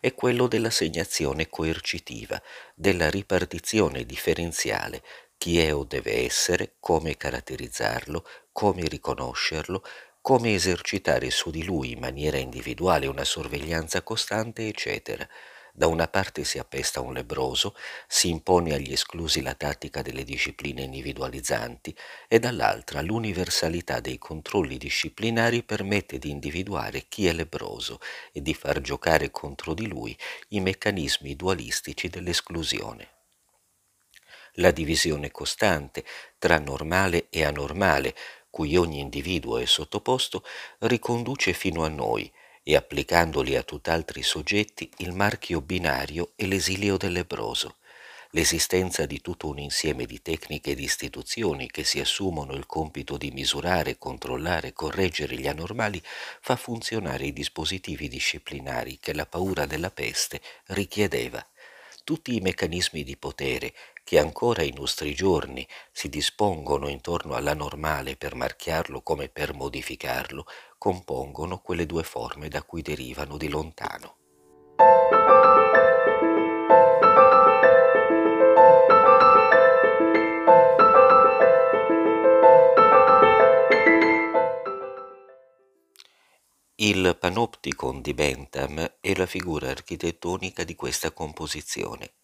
e 0.00 0.12
quello 0.12 0.48
dell'assegnazione 0.48 1.48
coercitiva, 1.48 2.40
della 2.74 3.08
ripartizione 3.08 4.04
differenziale 4.04 5.02
chi 5.42 5.58
è 5.58 5.74
o 5.74 5.82
deve 5.82 6.24
essere, 6.24 6.76
come 6.78 7.16
caratterizzarlo, 7.16 8.24
come 8.52 8.82
riconoscerlo, 8.82 9.82
come 10.20 10.54
esercitare 10.54 11.30
su 11.30 11.50
di 11.50 11.64
lui 11.64 11.90
in 11.90 11.98
maniera 11.98 12.36
individuale 12.36 13.08
una 13.08 13.24
sorveglianza 13.24 14.04
costante, 14.04 14.68
eccetera. 14.68 15.28
Da 15.72 15.88
una 15.88 16.06
parte 16.06 16.44
si 16.44 16.60
appesta 16.60 17.00
un 17.00 17.14
lebroso, 17.14 17.74
si 18.06 18.28
impone 18.28 18.72
agli 18.72 18.92
esclusi 18.92 19.42
la 19.42 19.54
tattica 19.54 20.00
delle 20.00 20.22
discipline 20.22 20.82
individualizzanti 20.82 21.92
e 22.28 22.38
dall'altra 22.38 23.02
l'universalità 23.02 23.98
dei 23.98 24.18
controlli 24.18 24.76
disciplinari 24.76 25.64
permette 25.64 26.20
di 26.20 26.30
individuare 26.30 27.06
chi 27.08 27.26
è 27.26 27.32
lebroso 27.32 27.98
e 28.30 28.40
di 28.42 28.54
far 28.54 28.80
giocare 28.80 29.32
contro 29.32 29.74
di 29.74 29.88
lui 29.88 30.16
i 30.50 30.60
meccanismi 30.60 31.34
dualistici 31.34 32.08
dell'esclusione 32.08 33.21
la 34.56 34.70
divisione 34.70 35.30
costante 35.30 36.04
tra 36.38 36.58
normale 36.58 37.26
e 37.30 37.44
anormale, 37.44 38.14
cui 38.50 38.76
ogni 38.76 39.00
individuo 39.00 39.58
è 39.58 39.64
sottoposto, 39.64 40.44
riconduce 40.80 41.52
fino 41.52 41.84
a 41.84 41.88
noi 41.88 42.30
e 42.62 42.76
applicandoli 42.76 43.56
a 43.56 43.62
tutt'altri 43.62 44.22
soggetti 44.22 44.90
il 44.98 45.12
marchio 45.12 45.60
binario 45.60 46.32
e 46.36 46.46
l'esilio 46.46 46.96
del 46.96 47.12
lebroso. 47.12 47.76
L'esistenza 48.34 49.04
di 49.04 49.20
tutto 49.20 49.48
un 49.48 49.58
insieme 49.58 50.06
di 50.06 50.22
tecniche 50.22 50.70
e 50.70 50.74
di 50.74 50.84
istituzioni 50.84 51.70
che 51.70 51.84
si 51.84 52.00
assumono 52.00 52.54
il 52.54 52.64
compito 52.64 53.18
di 53.18 53.30
misurare, 53.30 53.98
controllare 53.98 54.72
correggere 54.72 55.36
gli 55.36 55.46
anormali 55.46 56.00
fa 56.40 56.56
funzionare 56.56 57.26
i 57.26 57.34
dispositivi 57.34 58.08
disciplinari 58.08 58.98
che 58.98 59.12
la 59.12 59.26
paura 59.26 59.66
della 59.66 59.90
peste 59.90 60.40
richiedeva. 60.68 61.46
Tutti 62.04 62.34
i 62.34 62.40
meccanismi 62.40 63.04
di 63.04 63.18
potere 63.18 63.74
che 64.04 64.18
ancora 64.18 64.62
ai 64.62 64.72
nostri 64.72 65.14
giorni 65.14 65.66
si 65.90 66.08
dispongono 66.08 66.88
intorno 66.88 67.34
alla 67.34 67.54
normale 67.54 68.16
per 68.16 68.34
marchiarlo 68.34 69.02
come 69.02 69.28
per 69.28 69.54
modificarlo, 69.54 70.44
compongono 70.78 71.60
quelle 71.60 71.86
due 71.86 72.02
forme 72.02 72.48
da 72.48 72.62
cui 72.62 72.82
derivano 72.82 73.36
di 73.36 73.48
lontano. 73.48 74.16
Il 86.74 87.16
panopticon 87.16 88.00
di 88.00 88.12
Bentham 88.12 88.96
è 89.00 89.14
la 89.14 89.26
figura 89.26 89.70
architettonica 89.70 90.64
di 90.64 90.74
questa 90.74 91.12
composizione 91.12 92.14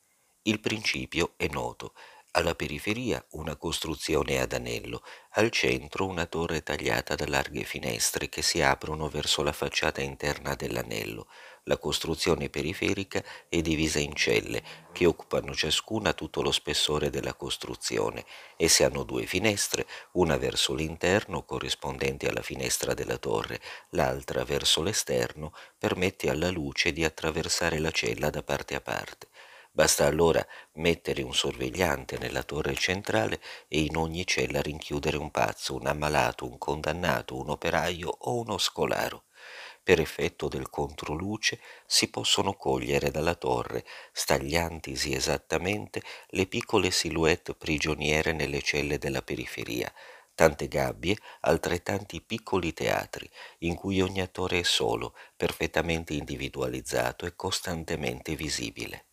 Il 0.48 0.60
principio 0.60 1.34
è 1.36 1.46
noto. 1.48 1.92
Alla 2.30 2.54
periferia 2.54 3.22
una 3.32 3.56
costruzione 3.56 4.40
ad 4.40 4.54
anello, 4.54 5.02
al 5.32 5.50
centro 5.50 6.06
una 6.06 6.24
torre 6.24 6.62
tagliata 6.62 7.14
da 7.14 7.28
larghe 7.28 7.64
finestre 7.64 8.30
che 8.30 8.40
si 8.40 8.62
aprono 8.62 9.10
verso 9.10 9.42
la 9.42 9.52
facciata 9.52 10.00
interna 10.00 10.54
dell'anello. 10.54 11.28
La 11.64 11.76
costruzione 11.76 12.48
periferica 12.48 13.22
è 13.46 13.60
divisa 13.60 13.98
in 13.98 14.14
celle, 14.14 14.62
che 14.90 15.04
occupano 15.04 15.54
ciascuna 15.54 16.14
tutto 16.14 16.40
lo 16.40 16.50
spessore 16.50 17.10
della 17.10 17.34
costruzione. 17.34 18.24
Esse 18.56 18.84
hanno 18.84 19.02
due 19.02 19.26
finestre, 19.26 19.86
una 20.12 20.38
verso 20.38 20.72
l'interno 20.72 21.44
corrispondente 21.44 22.26
alla 22.26 22.40
finestra 22.40 22.94
della 22.94 23.18
torre, 23.18 23.60
l'altra 23.90 24.44
verso 24.44 24.82
l'esterno 24.82 25.52
permette 25.76 26.30
alla 26.30 26.48
luce 26.48 26.94
di 26.94 27.04
attraversare 27.04 27.78
la 27.80 27.90
cella 27.90 28.30
da 28.30 28.42
parte 28.42 28.74
a 28.74 28.80
parte. 28.80 29.28
Basta 29.78 30.04
allora 30.04 30.44
mettere 30.74 31.22
un 31.22 31.32
sorvegliante 31.32 32.18
nella 32.18 32.42
torre 32.42 32.74
centrale 32.74 33.40
e 33.68 33.80
in 33.80 33.96
ogni 33.96 34.26
cella 34.26 34.60
rinchiudere 34.60 35.16
un 35.16 35.30
pazzo, 35.30 35.76
un 35.76 35.86
ammalato, 35.86 36.44
un 36.44 36.58
condannato, 36.58 37.36
un 37.36 37.48
operaio 37.50 38.08
o 38.10 38.34
uno 38.40 38.58
scolaro 38.58 39.24
per 39.82 40.00
effetto 40.00 40.48
del 40.48 40.68
controluce 40.70 41.60
si 41.86 42.10
possono 42.10 42.54
cogliere 42.54 43.10
dalla 43.10 43.34
torre, 43.36 43.84
stagliantisi 44.12 45.14
esattamente, 45.14 46.02
le 46.30 46.46
piccole 46.46 46.90
silhouette 46.90 47.54
prigioniere 47.54 48.32
nelle 48.32 48.62
celle 48.62 48.98
della 48.98 49.22
periferia, 49.22 49.92
tante 50.34 50.68
gabbie, 50.68 51.16
altrettanti 51.40 52.20
piccoli 52.22 52.74
teatri, 52.74 53.30
in 53.60 53.76
cui 53.76 54.00
ogni 54.02 54.20
attore 54.20 54.60
è 54.60 54.64
solo, 54.64 55.14
perfettamente 55.36 56.14
individualizzato 56.14 57.26
e 57.26 57.34
costantemente 57.36 58.36
visibile. 58.36 59.07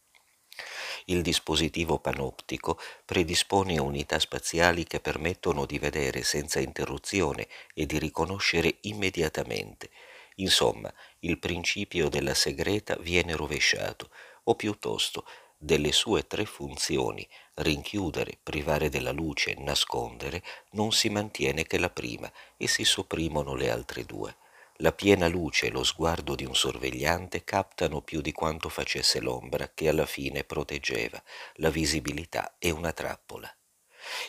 Il 1.06 1.22
dispositivo 1.22 2.00
panoptico 2.00 2.80
predispone 3.06 3.80
unità 3.80 4.20
spaziali 4.20 4.86
che 4.86 5.00
permettono 5.00 5.66
di 5.66 5.80
vedere 5.80 6.24
senza 6.24 6.60
interruzione 6.60 7.48
e 7.74 7.86
di 7.86 7.98
riconoscere 8.00 8.78
immediatamente 8.82 9.90
Insomma, 10.36 10.94
il 11.20 11.40
principio 11.40 12.10
della 12.10 12.34
segreta 12.34 12.98
viene 12.98 13.36
rovesciato, 13.36 14.10
o 14.44 14.56
piuttosto 14.56 15.26
delle 15.58 15.94
sue 15.94 16.28
tre 16.28 16.46
funzioni, 16.46 17.26
rinchiudere, 17.56 18.38
privare 18.44 18.90
della 18.90 19.12
luce, 19.12 19.56
nascondere, 19.58 20.44
non 20.72 20.92
si 20.92 21.10
mantiene 21.10 21.66
che 21.66 21.78
la 21.78 21.90
prima 21.90 22.30
e 22.58 22.68
si 22.68 22.84
sopprimono 22.84 23.56
le 23.56 23.70
altre 23.70 24.04
due. 24.04 24.36
La 24.80 24.92
piena 24.92 25.28
luce 25.28 25.68
e 25.68 25.72
lo 25.72 25.84
sguardo 25.84 26.36
di 26.36 26.46
un 26.46 26.56
sorvegliante 26.56 27.44
captano 27.44 28.02
più 28.02 28.22
di 28.22 28.32
quanto 28.32 28.70
facesse 28.70 29.20
l'ombra 29.20 29.72
che 29.74 29.88
alla 29.88 30.06
fine 30.06 30.44
proteggeva. 30.44 31.22
La 31.56 31.70
visibilità 31.70 32.56
è 32.60 32.70
una 32.70 32.92
trappola 32.92 33.54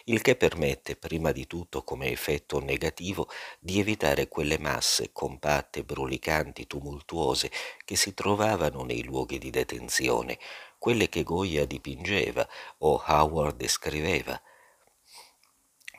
il 0.05 0.23
che 0.23 0.37
permette 0.37 0.97
prima 0.97 1.33
di 1.33 1.47
tutto 1.47 1.83
come 1.83 2.11
effetto 2.11 2.61
negativo 2.61 3.29
di 3.59 3.79
evitare 3.79 4.29
quelle 4.29 4.59
masse 4.59 5.13
compatte, 5.13 5.85
brulicanti, 5.85 6.67
tumultuose 6.67 7.51
che 7.85 7.97
si 7.97 8.15
trovavano 8.15 8.85
nei 8.85 9.05
luoghi 9.05 9.39
di 9.39 9.51
detenzione, 9.51 10.39
quelle 10.79 11.09
che 11.09 11.23
Goya 11.23 11.65
dipingeva 11.65 12.49
o 12.79 13.03
Howard 13.07 13.57
descriveva. 13.57 14.41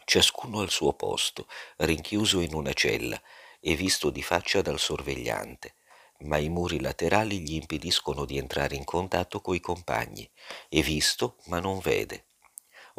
Ciascuno 0.05 0.61
al 0.61 0.69
suo 0.69 0.93
posto, 0.93 1.47
rinchiuso 1.77 2.39
in 2.39 2.53
una 2.53 2.73
cella 2.73 3.21
e 3.67 3.75
visto 3.75 4.09
di 4.09 4.21
faccia 4.21 4.61
dal 4.61 4.79
sorvegliante 4.79 5.73
ma 6.21 6.37
i 6.37 6.49
muri 6.49 6.79
laterali 6.79 7.41
gli 7.41 7.53
impediscono 7.53 8.25
di 8.25 8.37
entrare 8.37 8.73
in 8.75 8.83
contatto 8.83 9.39
coi 9.39 9.59
compagni. 9.59 10.27
È 10.67 10.81
visto, 10.81 11.35
ma 11.45 11.59
non 11.59 11.77
vede 11.77 12.25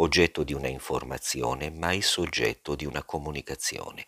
oggetto 0.00 0.44
di 0.44 0.52
una 0.52 0.68
informazione, 0.68 1.70
mai 1.70 2.02
soggetto 2.02 2.74
di 2.74 2.84
una 2.84 3.02
comunicazione. 3.02 4.06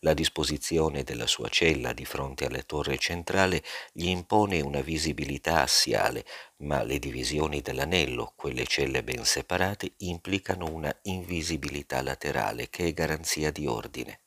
La 0.00 0.14
disposizione 0.14 1.02
della 1.02 1.26
sua 1.26 1.48
cella 1.48 1.92
di 1.92 2.04
fronte 2.04 2.46
alla 2.46 2.62
torre 2.62 2.98
centrale 2.98 3.62
gli 3.92 4.08
impone 4.08 4.60
una 4.60 4.80
visibilità 4.80 5.62
assiale, 5.62 6.24
ma 6.58 6.82
le 6.82 6.98
divisioni 6.98 7.60
dell'anello, 7.60 8.32
quelle 8.36 8.64
celle 8.64 9.02
ben 9.02 9.24
separate, 9.24 9.94
implicano 9.98 10.70
una 10.70 10.96
invisibilità 11.02 12.00
laterale 12.02 12.68
che 12.70 12.86
è 12.86 12.92
garanzia 12.92 13.50
di 13.50 13.66
ordine. 13.66 14.20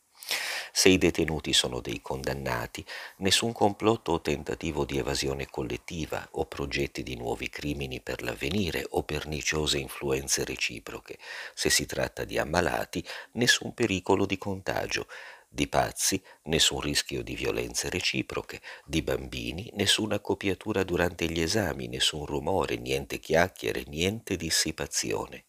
Se 0.73 0.89
i 0.89 0.97
detenuti 0.97 1.53
sono 1.53 1.81
dei 1.81 2.01
condannati, 2.01 2.85
nessun 3.17 3.51
complotto 3.51 4.13
o 4.13 4.21
tentativo 4.21 4.85
di 4.85 4.97
evasione 4.97 5.47
collettiva 5.49 6.27
o 6.31 6.45
progetti 6.45 7.03
di 7.03 7.15
nuovi 7.15 7.49
crimini 7.49 7.99
per 8.01 8.21
l'avvenire 8.21 8.85
o 8.91 9.03
perniciose 9.03 9.77
influenze 9.77 10.43
reciproche. 10.45 11.17
Se 11.53 11.69
si 11.69 11.85
tratta 11.85 12.23
di 12.23 12.37
ammalati, 12.37 13.03
nessun 13.33 13.73
pericolo 13.73 14.25
di 14.25 14.37
contagio. 14.37 15.07
Di 15.53 15.67
pazzi, 15.67 16.23
nessun 16.43 16.79
rischio 16.79 17.21
di 17.23 17.35
violenze 17.35 17.89
reciproche, 17.89 18.61
di 18.85 19.01
bambini, 19.01 19.69
nessuna 19.73 20.21
copiatura 20.21 20.83
durante 20.83 21.25
gli 21.25 21.41
esami, 21.41 21.87
nessun 21.87 22.25
rumore, 22.25 22.77
niente 22.77 23.19
chiacchiere, 23.19 23.83
niente 23.87 24.37
dissipazione. 24.37 25.43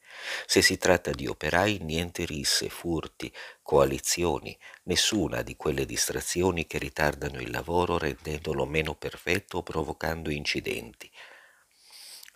Se 0.47 0.63
si 0.63 0.79
tratta 0.79 1.11
di 1.11 1.27
operai, 1.27 1.79
niente 1.81 2.25
risse, 2.25 2.69
furti, 2.69 3.33
coalizioni, 3.63 4.57
nessuna 4.85 5.43
di 5.43 5.57
quelle 5.57 5.87
distrazioni 5.87 6.67
che 6.67 6.79
ritardano 6.79 7.41
il 7.41 7.51
lavoro 7.51 7.99
rendendolo 7.99 8.67
meno 8.67 8.95
perfetto 8.95 9.59
o 9.59 9.63
provocando 9.63 10.31
incidenti. 10.31 11.11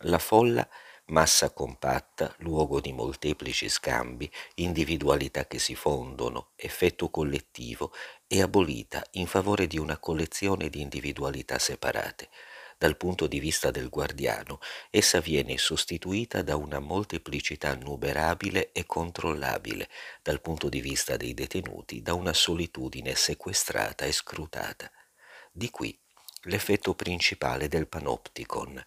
La 0.01 0.19
folla 0.19 0.69
massa 1.07 1.51
compatta, 1.51 2.35
luogo 2.39 2.81
di 2.81 2.93
molteplici 2.93 3.69
scambi, 3.69 4.31
individualità 4.57 5.47
che 5.47 5.59
si 5.59 5.75
fondono, 5.75 6.51
effetto 6.57 7.11
collettivo, 7.11 7.93
è 8.27 8.41
abolita 8.41 9.05
in 9.13 9.27
favore 9.27 9.67
di 9.67 9.79
una 9.79 9.99
collezione 9.99 10.69
di 10.69 10.81
individualità 10.81 11.59
separate. 11.59 12.29
Dal 12.79 12.99
punto 12.99 13.27
di 13.27 13.41
vista 13.41 13.71
del 13.71 13.89
guardiano, 13.89 14.59
essa 14.91 15.21
viene 15.21 15.57
sostituita 15.57 16.43
da 16.43 16.57
una 16.57 16.79
molteplicità 16.79 17.75
nuberabile 17.75 18.71
e 18.73 18.85
controllabile, 18.85 19.89
dal 20.23 20.43
punto 20.43 20.69
di 20.69 20.83
vista 20.83 21.17
dei 21.17 21.33
detenuti 21.33 22.03
da 22.03 22.13
una 22.13 22.35
solitudine 22.35 23.15
sequestrata 23.15 24.05
e 24.05 24.13
scrutata. 24.13 24.91
Di 25.51 25.71
qui 25.71 25.99
l'effetto 26.43 26.95
principale 26.95 27.69
del 27.69 27.89
panopticon, 27.89 28.85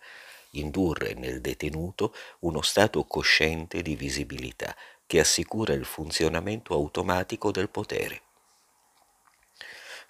indurre 0.52 1.16
nel 1.16 1.42
detenuto 1.42 2.14
uno 2.42 2.62
stato 2.62 3.04
cosciente 3.06 3.82
di 3.82 3.96
visibilità 3.96 4.76
che 5.08 5.20
assicura 5.20 5.74
il 5.74 5.86
funzionamento 5.86 6.76
automatico 6.76 7.50
del 7.50 7.70
potere 7.70 8.22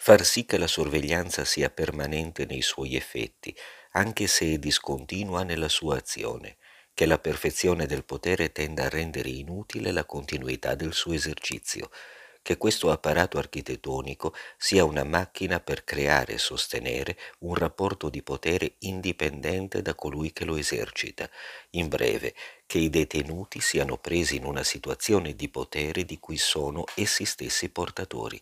far 0.01 0.23
sì 0.23 0.45
che 0.45 0.57
la 0.57 0.65
sorveglianza 0.65 1.43
sia 1.43 1.69
permanente 1.69 2.45
nei 2.45 2.61
suoi 2.61 2.95
effetti, 2.95 3.53
anche 3.91 4.27
se 4.27 4.57
discontinua 4.57 5.43
nella 5.43 5.67
sua 5.67 5.97
azione, 5.97 6.55
che 6.93 7.05
la 7.05 7.19
perfezione 7.19 7.85
del 7.85 8.05
potere 8.05 8.53
tenda 8.53 8.85
a 8.85 8.89
rendere 8.89 9.27
inutile 9.27 9.91
la 9.91 10.05
continuità 10.05 10.73
del 10.73 10.93
suo 10.93 11.11
esercizio, 11.11 11.91
che 12.41 12.55
questo 12.55 12.91
apparato 12.91 13.37
architettonico 13.37 14.33
sia 14.57 14.85
una 14.85 15.03
macchina 15.03 15.59
per 15.59 15.83
creare 15.83 16.33
e 16.33 16.37
sostenere 16.37 17.17
un 17.39 17.55
rapporto 17.55 18.09
di 18.09 18.23
potere 18.23 18.75
indipendente 18.79 19.81
da 19.81 19.95
colui 19.95 20.31
che 20.31 20.45
lo 20.45 20.55
esercita, 20.55 21.29
in 21.71 21.89
breve, 21.89 22.33
che 22.65 22.77
i 22.77 22.89
detenuti 22.89 23.59
siano 23.59 23.97
presi 23.97 24.37
in 24.37 24.45
una 24.45 24.63
situazione 24.63 25.35
di 25.35 25.49
potere 25.49 26.05
di 26.05 26.19
cui 26.19 26.37
sono 26.37 26.85
essi 26.95 27.25
stessi 27.25 27.67
portatori. 27.67 28.41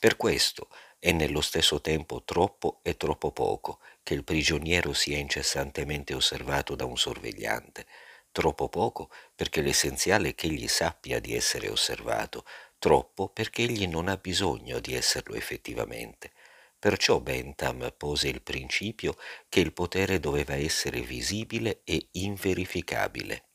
Per 0.00 0.16
questo 0.16 0.68
è 0.98 1.12
nello 1.12 1.40
stesso 1.40 1.80
tempo 1.80 2.22
troppo 2.24 2.80
e 2.82 2.96
troppo 2.96 3.32
poco 3.32 3.80
che 4.02 4.14
il 4.14 4.24
prigioniero 4.24 4.92
sia 4.92 5.18
incessantemente 5.18 6.14
osservato 6.14 6.74
da 6.74 6.84
un 6.84 6.96
sorvegliante, 6.96 7.86
troppo 8.32 8.68
poco 8.68 9.10
perché 9.34 9.60
l'essenziale 9.60 10.30
è 10.30 10.34
che 10.34 10.46
egli 10.46 10.68
sappia 10.68 11.20
di 11.20 11.34
essere 11.34 11.68
osservato, 11.68 12.44
troppo 12.78 13.28
perché 13.28 13.62
egli 13.62 13.86
non 13.86 14.08
ha 14.08 14.16
bisogno 14.16 14.80
di 14.80 14.94
esserlo 14.94 15.34
effettivamente. 15.34 16.32
Perciò 16.78 17.20
Bentham 17.20 17.92
pose 17.96 18.28
il 18.28 18.42
principio 18.42 19.16
che 19.48 19.60
il 19.60 19.72
potere 19.72 20.20
doveva 20.20 20.54
essere 20.54 21.00
visibile 21.00 21.80
e 21.84 22.08
inverificabile. 22.12 23.46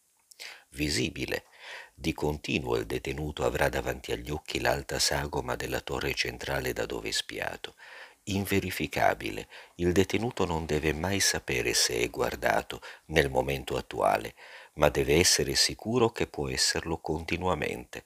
Visibile, 0.70 1.46
di 1.94 2.14
continuo 2.14 2.76
il 2.76 2.86
detenuto 2.86 3.46
avrà 3.46 3.70
davanti 3.70 4.12
agli 4.12 4.30
occhi 4.30 4.60
l'alta 4.60 5.00
sagoma 5.00 5.56
della 5.56 5.80
torre 5.80 6.14
centrale 6.14 6.74
da 6.74 6.86
dove 6.86 7.10
è 7.10 7.12
spiato. 7.12 7.76
Inverificabile, 8.28 9.48
il 9.76 9.92
detenuto 9.92 10.46
non 10.46 10.66
deve 10.66 10.94
mai 10.94 11.20
sapere 11.20 11.74
se 11.74 12.00
è 12.00 12.10
guardato 12.10 12.82
nel 13.08 13.30
momento 13.30 13.76
attuale, 13.76 14.36
ma 14.76 14.90
deve 14.90 15.16
essere 15.16 15.56
sicuro 15.56 16.10
che 16.10 16.28
può 16.28 16.50
esserlo 16.50 16.98
continuamente. 17.00 18.06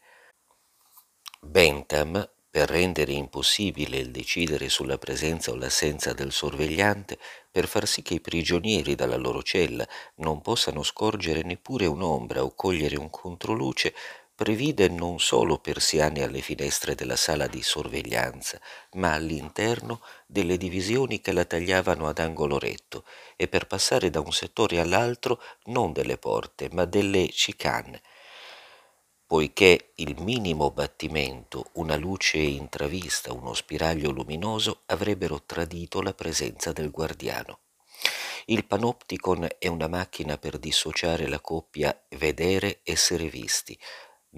Bentham 1.40 2.30
per 2.58 2.70
rendere 2.70 3.12
impossibile 3.12 3.98
il 3.98 4.10
decidere 4.10 4.68
sulla 4.68 4.98
presenza 4.98 5.52
o 5.52 5.56
l'assenza 5.56 6.14
del 6.14 6.32
sorvegliante, 6.32 7.20
per 7.52 7.68
far 7.68 7.86
sì 7.86 8.02
che 8.02 8.16
i 8.16 8.20
prigionieri 8.20 8.96
dalla 8.96 9.16
loro 9.16 9.44
cella 9.44 9.88
non 10.16 10.42
possano 10.42 10.82
scorgere 10.82 11.44
neppure 11.44 11.86
un'ombra 11.86 12.44
o 12.44 12.56
cogliere 12.56 12.98
un 12.98 13.12
controluce, 13.12 13.94
previde 14.34 14.88
non 14.88 15.20
solo 15.20 15.60
persiane 15.60 16.24
alle 16.24 16.42
finestre 16.42 16.96
della 16.96 17.16
sala 17.16 17.46
di 17.46 17.62
sorveglianza, 17.62 18.60
ma 18.94 19.14
all'interno 19.14 20.02
delle 20.26 20.58
divisioni 20.58 21.22
che 21.22 21.34
la 21.34 21.46
tagliavano 21.46 22.08
ad 22.08 22.18
angolo 22.18 22.58
retto 22.58 23.04
e 23.36 23.48
per 23.48 23.68
passare 23.68 24.10
da 24.10 24.20
un 24.20 24.32
settore 24.32 24.80
all'altro 24.80 25.40
non 25.66 25.94
delle 25.94 26.18
porte, 26.18 26.70
ma 26.72 26.86
delle 26.86 27.28
chicane, 27.28 28.02
poiché 29.28 29.92
il 29.96 30.16
minimo 30.22 30.72
battimento, 30.72 31.72
una 31.74 31.96
luce 31.96 32.38
intravista, 32.38 33.34
uno 33.34 33.54
spiraglio 33.54 34.10
luminoso 34.12 34.82
avrebbero 34.88 35.44
tradito 35.46 36.02
la 36.02 36.14
presenza 36.14 36.72
del 36.72 36.90
guardiano. 36.90 37.60
Il 38.46 38.66
panopticon 38.66 39.48
è 39.60 39.68
una 39.68 39.88
macchina 39.88 40.38
per 40.38 40.58
dissociare 40.58 41.28
la 41.28 41.42
coppia 41.42 41.96
vedere 42.10 42.80
essere 42.84 43.28
visti, 43.28 43.78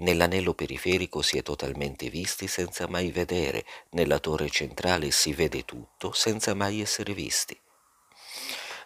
Nell'anello 0.00 0.54
periferico 0.54 1.20
si 1.20 1.36
è 1.36 1.42
totalmente 1.42 2.08
visti 2.08 2.46
senza 2.46 2.88
mai 2.88 3.10
vedere, 3.10 3.66
nella 3.90 4.18
torre 4.18 4.48
centrale 4.48 5.10
si 5.10 5.34
vede 5.34 5.64
tutto 5.64 6.12
senza 6.12 6.54
mai 6.54 6.80
essere 6.80 7.12
visti. 7.12 7.60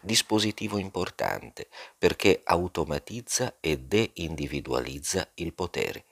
Dispositivo 0.04 0.76
importante 0.76 1.68
perché 1.96 2.42
automatizza 2.44 3.56
e 3.58 3.78
deindividualizza 3.78 5.30
il 5.36 5.54
potere. 5.54 6.04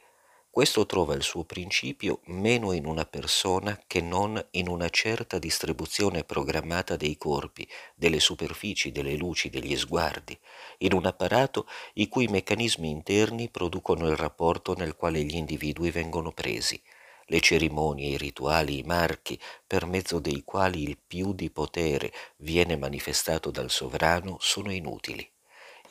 Questo 0.48 0.86
trova 0.86 1.12
il 1.12 1.22
suo 1.22 1.44
principio 1.44 2.20
meno 2.24 2.72
in 2.72 2.86
una 2.86 3.04
persona 3.04 3.78
che 3.86 4.00
non 4.00 4.42
in 4.52 4.68
una 4.68 4.88
certa 4.88 5.38
distribuzione 5.38 6.24
programmata 6.24 6.96
dei 6.96 7.18
corpi, 7.18 7.68
delle 7.94 8.18
superfici, 8.18 8.92
delle 8.92 9.14
luci, 9.14 9.50
degli 9.50 9.76
sguardi, 9.76 10.38
in 10.78 10.94
un 10.94 11.04
apparato 11.04 11.66
i 11.94 12.08
cui 12.08 12.28
meccanismi 12.28 12.88
interni 12.88 13.50
producono 13.50 14.08
il 14.08 14.16
rapporto 14.16 14.74
nel 14.74 14.96
quale 14.96 15.22
gli 15.22 15.36
individui 15.36 15.90
vengono 15.90 16.32
presi, 16.32 16.80
le 17.26 17.40
cerimonie, 17.40 18.10
i 18.10 18.16
rituali, 18.16 18.78
i 18.78 18.82
marchi 18.82 19.38
per 19.66 19.86
mezzo 19.86 20.18
dei 20.18 20.42
quali 20.44 20.82
il 20.82 20.98
più 21.04 21.32
di 21.32 21.50
potere 21.50 22.12
viene 22.36 22.76
manifestato 22.76 23.50
dal 23.50 23.70
sovrano 23.70 24.36
sono 24.40 24.72
inutili 24.72 25.30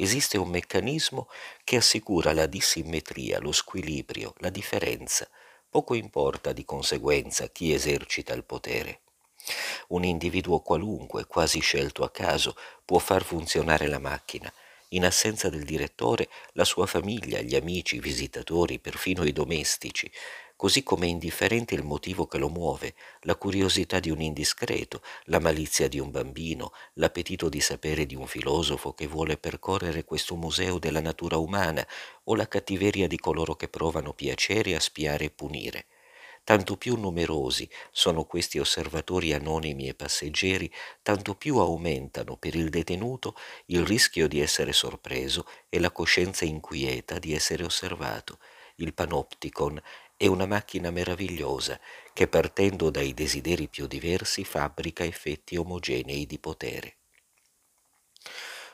esiste 0.01 0.37
un 0.37 0.49
meccanismo 0.49 1.27
che 1.63 1.77
assicura 1.77 2.33
la 2.33 2.47
dissimmetria, 2.47 3.39
lo 3.39 3.51
squilibrio, 3.51 4.33
la 4.37 4.49
differenza. 4.49 5.29
Poco 5.69 5.93
importa 5.93 6.51
di 6.53 6.65
conseguenza 6.65 7.47
chi 7.49 7.71
esercita 7.71 8.33
il 8.33 8.43
potere. 8.43 9.01
Un 9.89 10.03
individuo 10.03 10.59
qualunque, 10.61 11.25
quasi 11.25 11.59
scelto 11.59 12.03
a 12.03 12.09
caso, 12.09 12.55
può 12.83 12.99
far 12.99 13.23
funzionare 13.23 13.87
la 13.87 13.99
macchina. 13.99 14.51
In 14.89 15.05
assenza 15.05 15.49
del 15.49 15.63
direttore, 15.63 16.27
la 16.53 16.65
sua 16.65 16.85
famiglia, 16.85 17.39
gli 17.39 17.55
amici, 17.55 17.95
i 17.95 17.99
visitatori, 17.99 18.79
perfino 18.79 19.23
i 19.23 19.31
domestici, 19.31 20.11
così 20.61 20.83
come 20.83 21.07
indifferente 21.07 21.73
il 21.73 21.81
motivo 21.81 22.27
che 22.27 22.37
lo 22.37 22.47
muove, 22.47 22.93
la 23.21 23.35
curiosità 23.35 23.99
di 23.99 24.11
un 24.11 24.21
indiscreto, 24.21 25.01
la 25.23 25.39
malizia 25.39 25.87
di 25.87 25.97
un 25.97 26.11
bambino, 26.11 26.71
l'appetito 26.93 27.49
di 27.49 27.59
sapere 27.59 28.05
di 28.05 28.13
un 28.13 28.27
filosofo 28.27 28.93
che 28.93 29.07
vuole 29.07 29.37
percorrere 29.37 30.03
questo 30.03 30.35
museo 30.35 30.77
della 30.77 31.01
natura 31.01 31.37
umana 31.37 31.83
o 32.25 32.35
la 32.35 32.47
cattiveria 32.47 33.07
di 33.07 33.17
coloro 33.17 33.55
che 33.55 33.69
provano 33.69 34.13
piacere 34.13 34.75
a 34.75 34.79
spiare 34.79 35.25
e 35.25 35.29
punire. 35.31 35.87
Tanto 36.43 36.77
più 36.77 36.95
numerosi 36.95 37.67
sono 37.89 38.25
questi 38.25 38.59
osservatori 38.59 39.33
anonimi 39.33 39.87
e 39.87 39.95
passeggeri, 39.95 40.71
tanto 41.01 41.33
più 41.33 41.57
aumentano 41.57 42.37
per 42.37 42.53
il 42.53 42.69
detenuto 42.69 43.35
il 43.65 43.83
rischio 43.83 44.27
di 44.27 44.39
essere 44.39 44.73
sorpreso 44.73 45.47
e 45.69 45.79
la 45.79 45.89
coscienza 45.89 46.45
inquieta 46.45 47.17
di 47.17 47.33
essere 47.33 47.63
osservato. 47.63 48.37
Il 48.75 48.93
panopticon 48.93 49.79
è 50.21 50.27
una 50.27 50.45
macchina 50.45 50.91
meravigliosa 50.91 51.79
che 52.13 52.27
partendo 52.27 52.91
dai 52.91 53.11
desideri 53.15 53.67
più 53.67 53.87
diversi 53.87 54.43
fabbrica 54.43 55.03
effetti 55.03 55.57
omogenei 55.57 56.27
di 56.27 56.37
potere. 56.37 56.97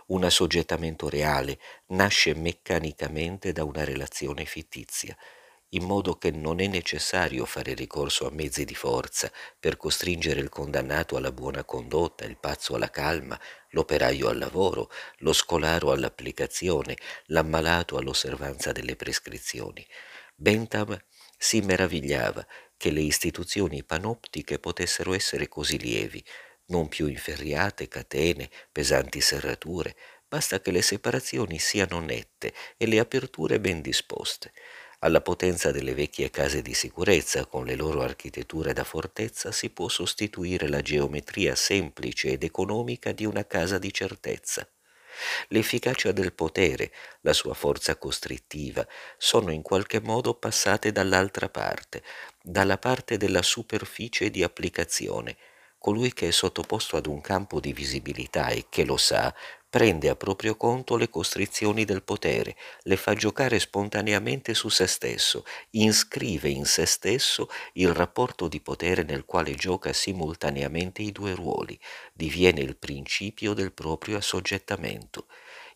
Un 0.07 0.25
assoggettamento 0.25 1.07
reale 1.07 1.57
nasce 1.87 2.35
meccanicamente 2.35 3.53
da 3.53 3.63
una 3.63 3.85
relazione 3.85 4.43
fittizia, 4.43 5.15
in 5.69 5.85
modo 5.85 6.17
che 6.17 6.31
non 6.31 6.59
è 6.59 6.67
necessario 6.67 7.45
fare 7.45 7.73
ricorso 7.75 8.27
a 8.27 8.31
mezzi 8.31 8.65
di 8.65 8.75
forza 8.75 9.31
per 9.57 9.77
costringere 9.77 10.41
il 10.41 10.49
condannato 10.49 11.15
alla 11.15 11.31
buona 11.31 11.63
condotta, 11.63 12.25
il 12.25 12.35
pazzo 12.35 12.75
alla 12.75 12.89
calma, 12.89 13.39
l'operaio 13.69 14.27
al 14.27 14.37
lavoro, 14.37 14.91
lo 15.19 15.31
scolaro 15.31 15.93
all'applicazione, 15.93 16.97
l'ammalato 17.27 17.95
all'osservanza 17.95 18.73
delle 18.73 18.97
prescrizioni. 18.97 19.87
Bentham 20.35 20.99
si 21.37 21.61
meravigliava 21.61 22.45
che 22.77 22.91
le 22.91 23.01
istituzioni 23.01 23.83
panoptiche 23.83 24.59
potessero 24.59 25.13
essere 25.13 25.47
così 25.47 25.77
lievi, 25.79 26.23
non 26.67 26.87
più 26.89 27.07
inferriate, 27.07 27.87
catene, 27.87 28.49
pesanti 28.71 29.21
serrature, 29.21 29.95
basta 30.27 30.59
che 30.59 30.71
le 30.71 30.81
separazioni 30.81 31.59
siano 31.59 31.99
nette 31.99 32.53
e 32.77 32.85
le 32.87 32.99
aperture 32.99 33.59
ben 33.59 33.81
disposte. 33.81 34.51
Alla 34.99 35.21
potenza 35.21 35.71
delle 35.71 35.93
vecchie 35.93 36.29
case 36.29 36.61
di 36.61 36.73
sicurezza, 36.73 37.45
con 37.45 37.65
le 37.65 37.75
loro 37.75 38.01
architetture 38.01 38.73
da 38.73 38.83
fortezza, 38.83 39.51
si 39.51 39.69
può 39.69 39.87
sostituire 39.89 40.67
la 40.67 40.81
geometria 40.81 41.55
semplice 41.55 42.31
ed 42.31 42.43
economica 42.43 43.11
di 43.11 43.25
una 43.25 43.45
casa 43.45 43.77
di 43.77 43.93
certezza. 43.93 44.67
L'efficacia 45.49 46.11
del 46.11 46.33
potere, 46.33 46.91
la 47.21 47.33
sua 47.33 47.53
forza 47.53 47.95
costrittiva, 47.97 48.85
sono 49.17 49.51
in 49.51 49.61
qualche 49.61 49.99
modo 50.01 50.33
passate 50.35 50.91
dall'altra 50.91 51.49
parte, 51.49 52.03
dalla 52.41 52.77
parte 52.77 53.17
della 53.17 53.41
superficie 53.41 54.29
di 54.29 54.43
applicazione. 54.43 55.37
Colui 55.77 56.13
che 56.13 56.27
è 56.29 56.31
sottoposto 56.31 56.97
ad 56.97 57.05
un 57.05 57.21
campo 57.21 57.59
di 57.59 57.73
visibilità 57.73 58.49
e 58.49 58.65
che 58.69 58.83
lo 58.83 58.97
sa, 58.97 59.33
prende 59.69 60.09
a 60.09 60.15
proprio 60.15 60.55
conto 60.55 60.95
le 60.95 61.09
costrizioni 61.09 61.85
del 61.85 62.03
potere, 62.03 62.55
le 62.83 62.95
fa 62.97 63.13
giocare 63.13 63.59
spontaneamente 63.59 64.53
su 64.53 64.69
se 64.69 64.87
stesso, 64.87 65.43
inscrive 65.71 66.49
in 66.49 66.65
se 66.65 66.85
stesso 66.85 67.49
il 67.73 67.93
rapporto 67.93 68.47
di 68.47 68.61
potere 68.61 69.03
nel 69.03 69.25
quale 69.25 69.53
gioca 69.55 69.91
simultaneamente 69.93 71.01
i 71.01 71.11
due 71.11 71.35
ruoli, 71.35 71.79
diviene 72.13 72.61
il 72.61 72.77
principio 72.77 73.53
del 73.53 73.73
proprio 73.73 74.17
assoggettamento. 74.17 75.27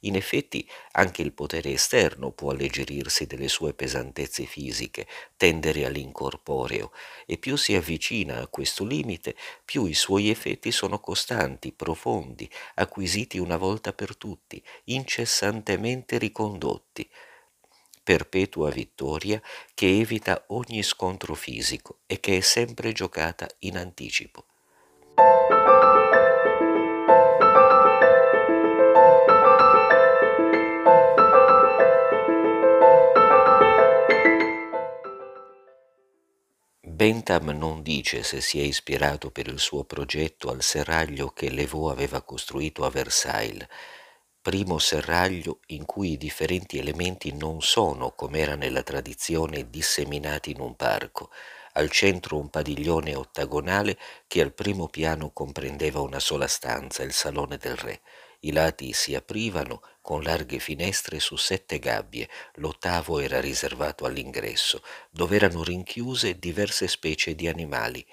In 0.01 0.15
effetti 0.15 0.67
anche 0.91 1.21
il 1.23 1.33
potere 1.33 1.71
esterno 1.71 2.31
può 2.31 2.51
alleggerirsi 2.51 3.25
delle 3.25 3.47
sue 3.47 3.73
pesantezze 3.73 4.45
fisiche, 4.45 5.07
tendere 5.37 5.85
all'incorporeo, 5.85 6.91
e 7.25 7.37
più 7.37 7.55
si 7.55 7.73
avvicina 7.75 8.39
a 8.41 8.47
questo 8.47 8.83
limite, 8.85 9.35
più 9.65 9.85
i 9.85 9.93
suoi 9.95 10.29
effetti 10.29 10.71
sono 10.71 10.99
costanti, 10.99 11.71
profondi, 11.71 12.49
acquisiti 12.75 13.37
una 13.39 13.57
volta 13.57 13.93
per 13.93 14.15
tutti, 14.15 14.63
incessantemente 14.85 16.17
ricondotti. 16.19 17.07
Perpetua 18.03 18.69
vittoria 18.71 19.41
che 19.73 19.99
evita 19.99 20.45
ogni 20.49 20.83
scontro 20.83 21.35
fisico 21.35 21.99
e 22.07 22.19
che 22.19 22.37
è 22.37 22.41
sempre 22.41 22.91
giocata 22.91 23.47
in 23.59 23.77
anticipo. 23.77 24.45
Bentham 37.01 37.49
non 37.57 37.81
dice 37.81 38.21
se 38.21 38.41
si 38.41 38.59
è 38.59 38.61
ispirato 38.61 39.31
per 39.31 39.47
il 39.47 39.57
suo 39.57 39.85
progetto 39.85 40.51
al 40.51 40.61
serraglio 40.61 41.29
che 41.29 41.49
Levaux 41.49 41.89
aveva 41.89 42.21
costruito 42.21 42.85
a 42.85 42.91
Versailles, 42.91 43.65
primo 44.39 44.77
serraglio 44.77 45.61
in 45.69 45.85
cui 45.85 46.11
i 46.11 46.17
differenti 46.17 46.77
elementi 46.77 47.33
non 47.33 47.59
sono, 47.63 48.11
come 48.11 48.37
era 48.37 48.53
nella 48.53 48.83
tradizione, 48.83 49.67
disseminati 49.71 50.51
in 50.51 50.59
un 50.59 50.75
parco, 50.75 51.31
al 51.73 51.89
centro 51.89 52.37
un 52.37 52.51
padiglione 52.51 53.15
ottagonale 53.15 53.97
che 54.27 54.39
al 54.39 54.53
primo 54.53 54.87
piano 54.87 55.31
comprendeva 55.31 56.01
una 56.01 56.19
sola 56.19 56.45
stanza, 56.45 57.01
il 57.01 57.13
salone 57.13 57.57
del 57.57 57.77
re. 57.77 58.01
I 58.43 58.51
lati 58.53 58.91
si 58.93 59.13
aprivano 59.13 59.81
con 60.01 60.23
larghe 60.23 60.57
finestre 60.57 61.19
su 61.19 61.35
sette 61.35 61.77
gabbie, 61.77 62.27
l'ottavo 62.55 63.19
era 63.19 63.39
riservato 63.39 64.05
all'ingresso, 64.05 64.81
dove 65.11 65.35
erano 65.35 65.63
rinchiuse 65.63 66.39
diverse 66.39 66.87
specie 66.87 67.35
di 67.35 67.47
animali. 67.47 68.03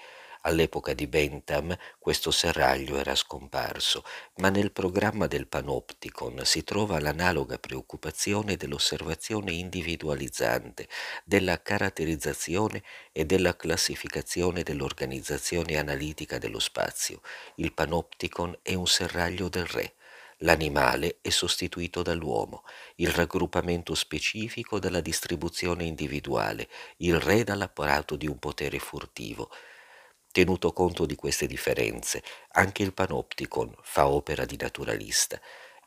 All'epoca 0.43 0.93
di 0.93 1.07
Bentham 1.07 1.75
questo 1.97 2.29
serraglio 2.29 2.97
era 2.97 3.15
scomparso, 3.15 4.03
ma 4.35 4.49
nel 4.49 4.71
programma 4.71 5.25
del 5.25 5.47
Panopticon 5.47 6.45
si 6.45 6.63
trova 6.63 6.99
l'analoga 6.99 7.57
preoccupazione 7.57 8.55
dell'osservazione 8.55 9.51
individualizzante, 9.51 10.87
della 11.25 11.61
caratterizzazione 11.61 12.83
e 13.11 13.25
della 13.25 13.55
classificazione 13.55 14.61
dell'organizzazione 14.61 15.77
analitica 15.77 16.37
dello 16.37 16.59
spazio. 16.59 17.21
Il 17.55 17.73
Panopticon 17.73 18.59
è 18.61 18.75
un 18.75 18.87
serraglio 18.87 19.49
del 19.49 19.65
re. 19.65 19.95
L'animale 20.39 21.19
è 21.21 21.29
sostituito 21.29 22.01
dall'uomo, 22.01 22.63
il 22.95 23.09
raggruppamento 23.09 23.93
specifico 23.95 24.79
dalla 24.79 25.01
distribuzione 25.01 25.83
individuale, 25.85 26.67
il 26.97 27.19
re 27.19 27.43
dall'apparato 27.43 28.15
di 28.15 28.27
un 28.27 28.37
potere 28.39 28.79
furtivo. 28.79 29.49
Tenuto 30.31 30.71
conto 30.73 31.05
di 31.05 31.15
queste 31.15 31.47
differenze, 31.47 32.23
anche 32.51 32.83
il 32.83 32.93
panopticon 32.93 33.73
fa 33.81 34.07
opera 34.09 34.45
di 34.45 34.57
naturalista. 34.57 35.39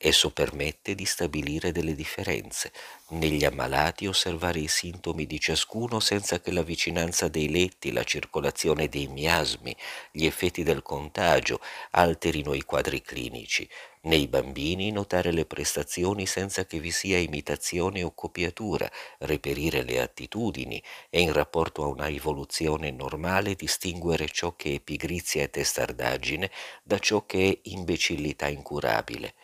Esso 0.04 0.32
permette 0.32 0.96
di 0.96 1.04
stabilire 1.04 1.70
delle 1.70 1.94
differenze, 1.94 2.72
negli 3.10 3.44
ammalati 3.44 4.08
osservare 4.08 4.58
i 4.58 4.66
sintomi 4.66 5.26
di 5.26 5.38
ciascuno 5.38 6.00
senza 6.00 6.40
che 6.40 6.50
la 6.50 6.64
vicinanza 6.64 7.28
dei 7.28 7.48
letti, 7.48 7.92
la 7.92 8.02
circolazione 8.02 8.88
dei 8.88 9.06
miasmi, 9.06 9.76
gli 10.10 10.26
effetti 10.26 10.64
del 10.64 10.82
contagio 10.82 11.60
alterino 11.92 12.52
i 12.52 12.64
quadri 12.64 13.00
clinici. 13.00 13.68
Nei 14.00 14.26
bambini 14.26 14.90
notare 14.90 15.30
le 15.30 15.44
prestazioni 15.44 16.26
senza 16.26 16.66
che 16.66 16.80
vi 16.80 16.90
sia 16.90 17.18
imitazione 17.18 18.02
o 18.02 18.12
copiatura, 18.12 18.90
reperire 19.18 19.84
le 19.84 20.00
attitudini 20.00 20.82
e 21.10 21.20
in 21.20 21.32
rapporto 21.32 21.84
a 21.84 21.86
una 21.86 22.08
evoluzione 22.08 22.90
normale 22.90 23.54
distinguere 23.54 24.26
ciò 24.28 24.56
che 24.56 24.74
è 24.74 24.80
pigrizia 24.80 25.44
e 25.44 25.50
testardaggine 25.50 26.50
da 26.82 26.98
ciò 26.98 27.24
che 27.24 27.48
è 27.48 27.68
imbecillità 27.70 28.48
incurabile. 28.48 29.34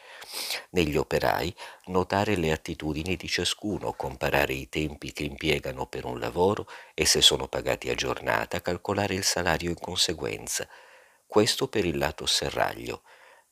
Negli 0.71 0.97
operai 0.97 1.55
notare 1.87 2.37
le 2.37 2.53
attitudini 2.53 3.17
di 3.17 3.29
ciascuno, 3.29 3.95
comparare 3.95 4.53
i 4.53 4.69
tempi 4.69 5.12
che 5.12 5.25
impiegano 5.25 5.87
per 5.87 6.05
un 6.05 6.19
lavoro 6.19 6.69
e 6.95 7.07
se 7.07 7.21
sono 7.21 7.49
pagati 7.49 7.88
a 7.91 7.95
giornata 7.95 8.61
calcolare 8.61 9.14
il 9.14 9.25
salario 9.25 9.71
in 9.71 9.79
conseguenza. 9.79 10.69
Questo 11.27 11.69
per 11.69 11.85
il 11.85 11.99
lato 11.99 12.27
serraglio. 12.27 13.03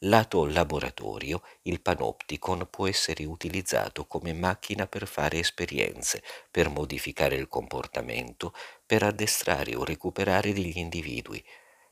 Lato 0.01 0.45
laboratorio, 0.45 1.43
il 1.63 1.81
panopticon 1.81 2.69
può 2.71 2.87
essere 2.87 3.25
utilizzato 3.25 4.07
come 4.07 4.35
macchina 4.35 4.87
per 4.87 5.07
fare 5.07 5.39
esperienze, 5.39 6.23
per 6.51 6.69
modificare 6.69 7.37
il 7.37 7.49
comportamento, 7.49 8.53
per 8.85 9.03
addestrare 9.03 9.75
o 9.75 9.85
recuperare 9.85 10.53
degli 10.53 10.77
individui, 10.77 11.43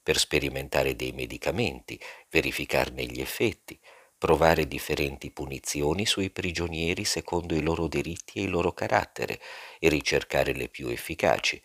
per 0.02 0.18
sperimentare 0.18 0.94
dei 0.96 1.12
medicamenti, 1.12 1.98
verificarne 2.28 3.04
gli 3.06 3.22
effetti, 3.22 3.80
provare 4.24 4.66
differenti 4.66 5.30
punizioni 5.30 6.06
sui 6.06 6.30
prigionieri 6.30 7.04
secondo 7.04 7.54
i 7.54 7.60
loro 7.60 7.88
diritti 7.88 8.38
e 8.38 8.44
il 8.44 8.50
loro 8.52 8.72
carattere 8.72 9.38
e 9.78 9.90
ricercare 9.90 10.54
le 10.54 10.70
più 10.70 10.88
efficaci, 10.88 11.60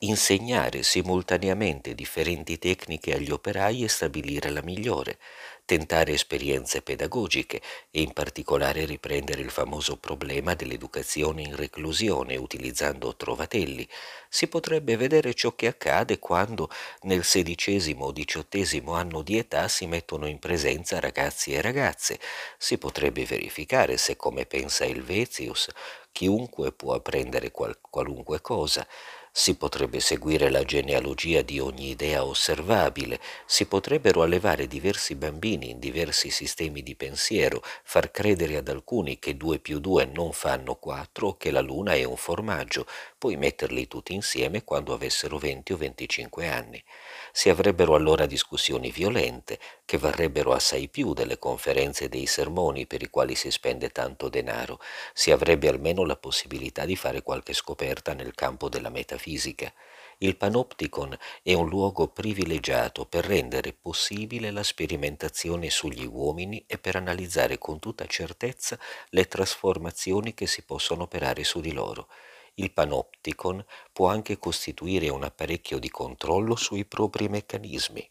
insegnare 0.00 0.82
simultaneamente 0.82 1.94
differenti 1.94 2.58
tecniche 2.58 3.14
agli 3.14 3.30
operai 3.30 3.84
e 3.84 3.88
stabilire 3.88 4.50
la 4.50 4.62
migliore, 4.62 5.18
tentare 5.64 6.12
esperienze 6.12 6.82
pedagogiche 6.82 7.60
e 7.90 8.02
in 8.02 8.12
particolare 8.12 8.84
riprendere 8.84 9.40
il 9.42 9.50
famoso 9.50 9.96
problema 9.96 10.54
dell'educazione 10.54 11.42
in 11.42 11.56
reclusione 11.56 12.36
utilizzando 12.36 13.14
trovatelli. 13.16 13.88
Si 14.28 14.48
potrebbe 14.48 14.96
vedere 14.96 15.34
ciò 15.34 15.54
che 15.54 15.66
accade 15.66 16.18
quando 16.18 16.70
nel 17.02 17.24
sedicesimo 17.24 18.06
o 18.06 18.12
diciottesimo 18.12 18.92
anno 18.94 19.22
di 19.22 19.38
età 19.38 19.68
si 19.68 19.86
mettono 19.86 20.26
in 20.26 20.38
presenza 20.38 21.00
ragazzi 21.00 21.52
e 21.52 21.60
ragazze. 21.60 22.18
Si 22.58 22.78
potrebbe 22.78 23.24
verificare 23.24 23.96
se, 23.96 24.16
come 24.16 24.46
pensa 24.46 24.84
Helvetius, 24.84 25.68
chiunque 26.12 26.72
può 26.72 26.94
apprendere 26.94 27.50
qual- 27.50 27.78
qualunque 27.80 28.40
cosa. 28.40 28.86
Si 29.34 29.56
potrebbe 29.56 29.98
seguire 30.00 30.50
la 30.50 30.62
genealogia 30.62 31.40
di 31.42 31.58
ogni 31.58 31.88
idea 31.88 32.24
osservabile, 32.24 33.18
si 33.46 33.66
potrebbero 33.66 34.22
allevare 34.22 34.66
diversi 34.66 35.14
bambini 35.14 35.70
in 35.70 35.78
diversi 35.78 36.30
sistemi 36.30 36.82
di 36.82 36.94
pensiero, 36.94 37.62
far 37.82 38.10
credere 38.10 38.56
ad 38.56 38.68
alcuni 38.68 39.18
che 39.18 39.36
2 39.36 39.58
più 39.58 39.80
2 39.80 40.04
non 40.04 40.32
fanno 40.32 40.74
4 40.76 41.28
o 41.28 41.36
che 41.38 41.50
la 41.50 41.60
luna 41.60 41.94
è 41.94 42.04
un 42.04 42.16
formaggio, 42.16 42.86
poi 43.18 43.36
metterli 43.36 43.88
tutti 43.88 44.12
insieme 44.12 44.64
quando 44.64 44.92
avessero 44.92 45.38
20 45.38 45.72
o 45.72 45.76
25 45.78 46.48
anni. 46.48 46.84
Si 47.32 47.48
avrebbero 47.48 47.94
allora 47.94 48.26
discussioni 48.26 48.90
violente, 48.90 49.58
che 49.84 49.98
varrebbero 49.98 50.52
assai 50.52 50.88
più 50.88 51.14
delle 51.14 51.38
conferenze 51.38 52.04
e 52.04 52.08
dei 52.08 52.26
sermoni 52.26 52.86
per 52.86 53.02
i 53.02 53.08
quali 53.10 53.34
si 53.34 53.50
spende 53.50 53.90
tanto 53.90 54.28
denaro. 54.28 54.78
Si 55.14 55.30
avrebbe 55.30 55.68
almeno 55.68 56.04
la 56.04 56.16
possibilità 56.16 56.84
di 56.84 56.94
fare 56.94 57.22
qualche 57.22 57.54
scoperta 57.54 58.12
nel 58.14 58.34
campo 58.34 58.68
della 58.68 58.90
metafisica. 58.90 59.72
Il 60.18 60.36
Panopticon 60.36 61.16
è 61.42 61.52
un 61.54 61.68
luogo 61.68 62.08
privilegiato 62.08 63.06
per 63.06 63.24
rendere 63.24 63.72
possibile 63.72 64.50
la 64.50 64.62
sperimentazione 64.62 65.70
sugli 65.70 66.06
uomini 66.06 66.62
e 66.66 66.78
per 66.78 66.96
analizzare 66.96 67.58
con 67.58 67.78
tutta 67.80 68.06
certezza 68.06 68.78
le 69.08 69.26
trasformazioni 69.26 70.34
che 70.34 70.46
si 70.46 70.62
possono 70.62 71.02
operare 71.04 71.44
su 71.44 71.60
di 71.60 71.72
loro. 71.72 72.08
Il 72.54 72.72
Panopticon 72.72 73.64
può 73.92 74.08
anche 74.08 74.36
costituire 74.38 75.08
un 75.08 75.22
apparecchio 75.22 75.78
di 75.78 75.88
controllo 75.88 76.54
sui 76.54 76.84
propri 76.84 77.28
meccanismi. 77.28 78.06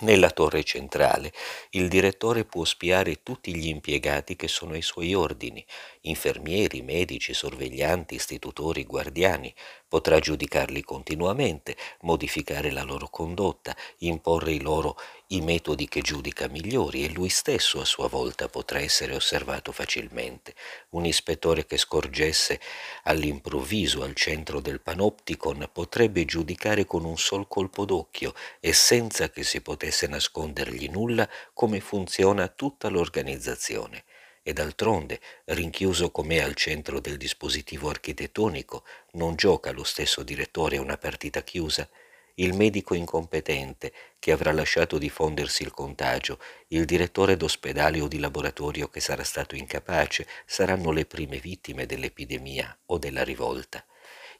Nella 0.00 0.30
torre 0.30 0.64
centrale 0.64 1.32
il 1.70 1.88
direttore 1.88 2.44
può 2.44 2.64
spiare 2.64 3.22
tutti 3.22 3.54
gli 3.54 3.68
impiegati 3.68 4.34
che 4.34 4.48
sono 4.48 4.72
ai 4.72 4.82
suoi 4.82 5.14
ordini, 5.14 5.64
infermieri, 6.06 6.82
medici, 6.82 7.32
sorveglianti, 7.32 8.14
istitutori, 8.14 8.84
guardiani, 8.84 9.54
potrà 9.88 10.18
giudicarli 10.18 10.82
continuamente, 10.82 11.76
modificare 12.00 12.70
la 12.70 12.82
loro 12.82 13.08
condotta, 13.08 13.76
imporre 13.98 14.60
loro 14.60 14.96
i 15.28 15.40
metodi 15.40 15.88
che 15.88 16.00
giudica 16.00 16.48
migliori 16.48 17.04
e 17.04 17.10
lui 17.10 17.28
stesso 17.28 17.80
a 17.80 17.84
sua 17.84 18.08
volta 18.08 18.48
potrà 18.48 18.80
essere 18.80 19.14
osservato 19.14 19.72
facilmente. 19.72 20.54
Un 20.90 21.06
ispettore 21.06 21.64
che 21.64 21.76
scorgesse 21.76 22.60
all'improvviso 23.04 24.02
al 24.02 24.14
centro 24.14 24.60
del 24.60 24.80
panopticon 24.80 25.68
potrebbe 25.72 26.24
giudicare 26.24 26.84
con 26.84 27.04
un 27.04 27.16
sol 27.16 27.48
colpo 27.48 27.84
d'occhio 27.84 28.34
e 28.60 28.72
senza 28.72 29.30
che 29.30 29.42
si 29.42 29.60
potesse 29.60 30.06
nascondergli 30.06 30.88
nulla 30.88 31.28
come 31.52 31.80
funziona 31.80 32.48
tutta 32.48 32.88
l'organizzazione 32.88 34.04
e 34.46 34.52
d'altronde, 34.52 35.20
rinchiuso 35.46 36.10
com'è 36.10 36.38
al 36.38 36.54
centro 36.54 37.00
del 37.00 37.16
dispositivo 37.16 37.88
architettonico, 37.88 38.84
non 39.12 39.36
gioca 39.36 39.72
lo 39.72 39.84
stesso 39.84 40.22
direttore 40.22 40.76
una 40.76 40.98
partita 40.98 41.42
chiusa? 41.42 41.88
Il 42.34 42.52
medico 42.52 42.94
incompetente 42.94 43.92
che 44.18 44.32
avrà 44.32 44.52
lasciato 44.52 44.98
diffondersi 44.98 45.62
il 45.62 45.70
contagio, 45.70 46.38
il 46.68 46.84
direttore 46.84 47.38
d'ospedale 47.38 48.00
o 48.02 48.06
di 48.06 48.18
laboratorio 48.18 48.88
che 48.88 49.00
sarà 49.00 49.24
stato 49.24 49.54
incapace, 49.54 50.26
saranno 50.44 50.90
le 50.90 51.06
prime 51.06 51.38
vittime 51.38 51.86
dell'epidemia 51.86 52.76
o 52.86 52.98
della 52.98 53.24
rivolta. 53.24 53.82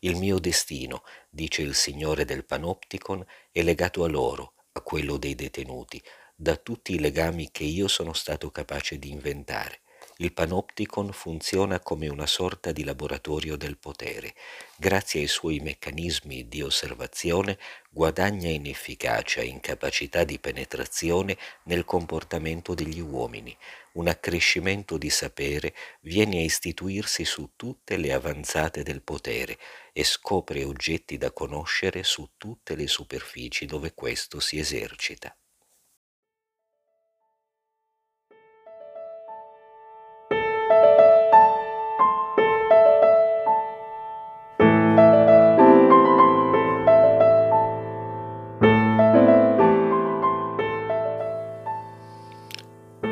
Il 0.01 0.17
mio 0.17 0.39
destino, 0.39 1.03
dice 1.31 1.63
il 1.63 1.75
Signore 1.75 2.27
del 2.27 2.45
Panopticon, 2.45 3.25
è 3.51 3.63
legato 3.63 4.05
a 4.05 4.09
loro, 4.09 4.53
a 4.73 4.83
quello 4.83 5.17
dei 5.17 5.35
detenuti, 5.35 6.03
da 6.35 6.57
tutti 6.57 6.95
i 6.95 6.99
legami 6.99 7.51
che 7.51 7.65
io 7.65 7.89
sono 7.89 8.13
stato 8.13 8.51
capace 8.51 8.99
di 8.99 9.11
inventare. 9.11 9.83
Il 10.19 10.33
panopticon 10.33 11.11
funziona 11.13 11.81
come 11.81 12.07
una 12.07 12.27
sorta 12.27 12.71
di 12.71 12.85
laboratorio 12.85 13.57
del 13.57 13.77
potere. 13.77 14.35
Grazie 14.77 15.23
ai 15.23 15.27
suoi 15.27 15.59
meccanismi 15.59 16.47
di 16.47 16.63
osservazione 16.63 17.59
guadagna 17.91 18.49
in 18.49 18.67
efficacia 18.67 19.41
e 19.41 19.47
in 19.47 19.59
capacità 19.59 20.23
di 20.23 20.39
penetrazione 20.39 21.37
nel 21.65 21.85
comportamento 21.85 22.75
degli 22.75 23.01
uomini. 23.01 23.57
Un 23.95 24.07
accrescimento 24.07 24.99
di 24.99 25.11
sapere 25.11 25.75
viene 26.03 26.39
a 26.39 26.43
istituirsi 26.43 27.25
su 27.25 27.51
tutte 27.57 27.97
le 27.97 28.13
avanzate 28.13 28.85
del 28.85 29.03
potere 29.03 29.59
e 29.93 30.05
scopre 30.05 30.63
oggetti 30.63 31.19
da 31.19 31.33
conoscere 31.33 32.05
su 32.05 32.31
tutte 32.37 32.77
le 32.77 32.87
superfici 32.87 33.67
dove 33.67 33.95
questo 33.95 34.39
si 34.39 34.61
esercita. 34.61 35.37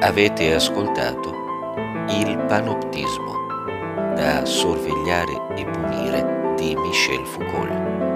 Avete 0.03 0.53
ascoltato 0.53 1.33
Il 2.09 2.37
panoptismo 2.49 3.47
da 4.17 4.45
sorvegliare 4.45 5.55
e 5.55 5.65
punire 5.65 6.55
di 6.57 6.75
Michel 6.75 7.25
Foucault. 7.25 8.12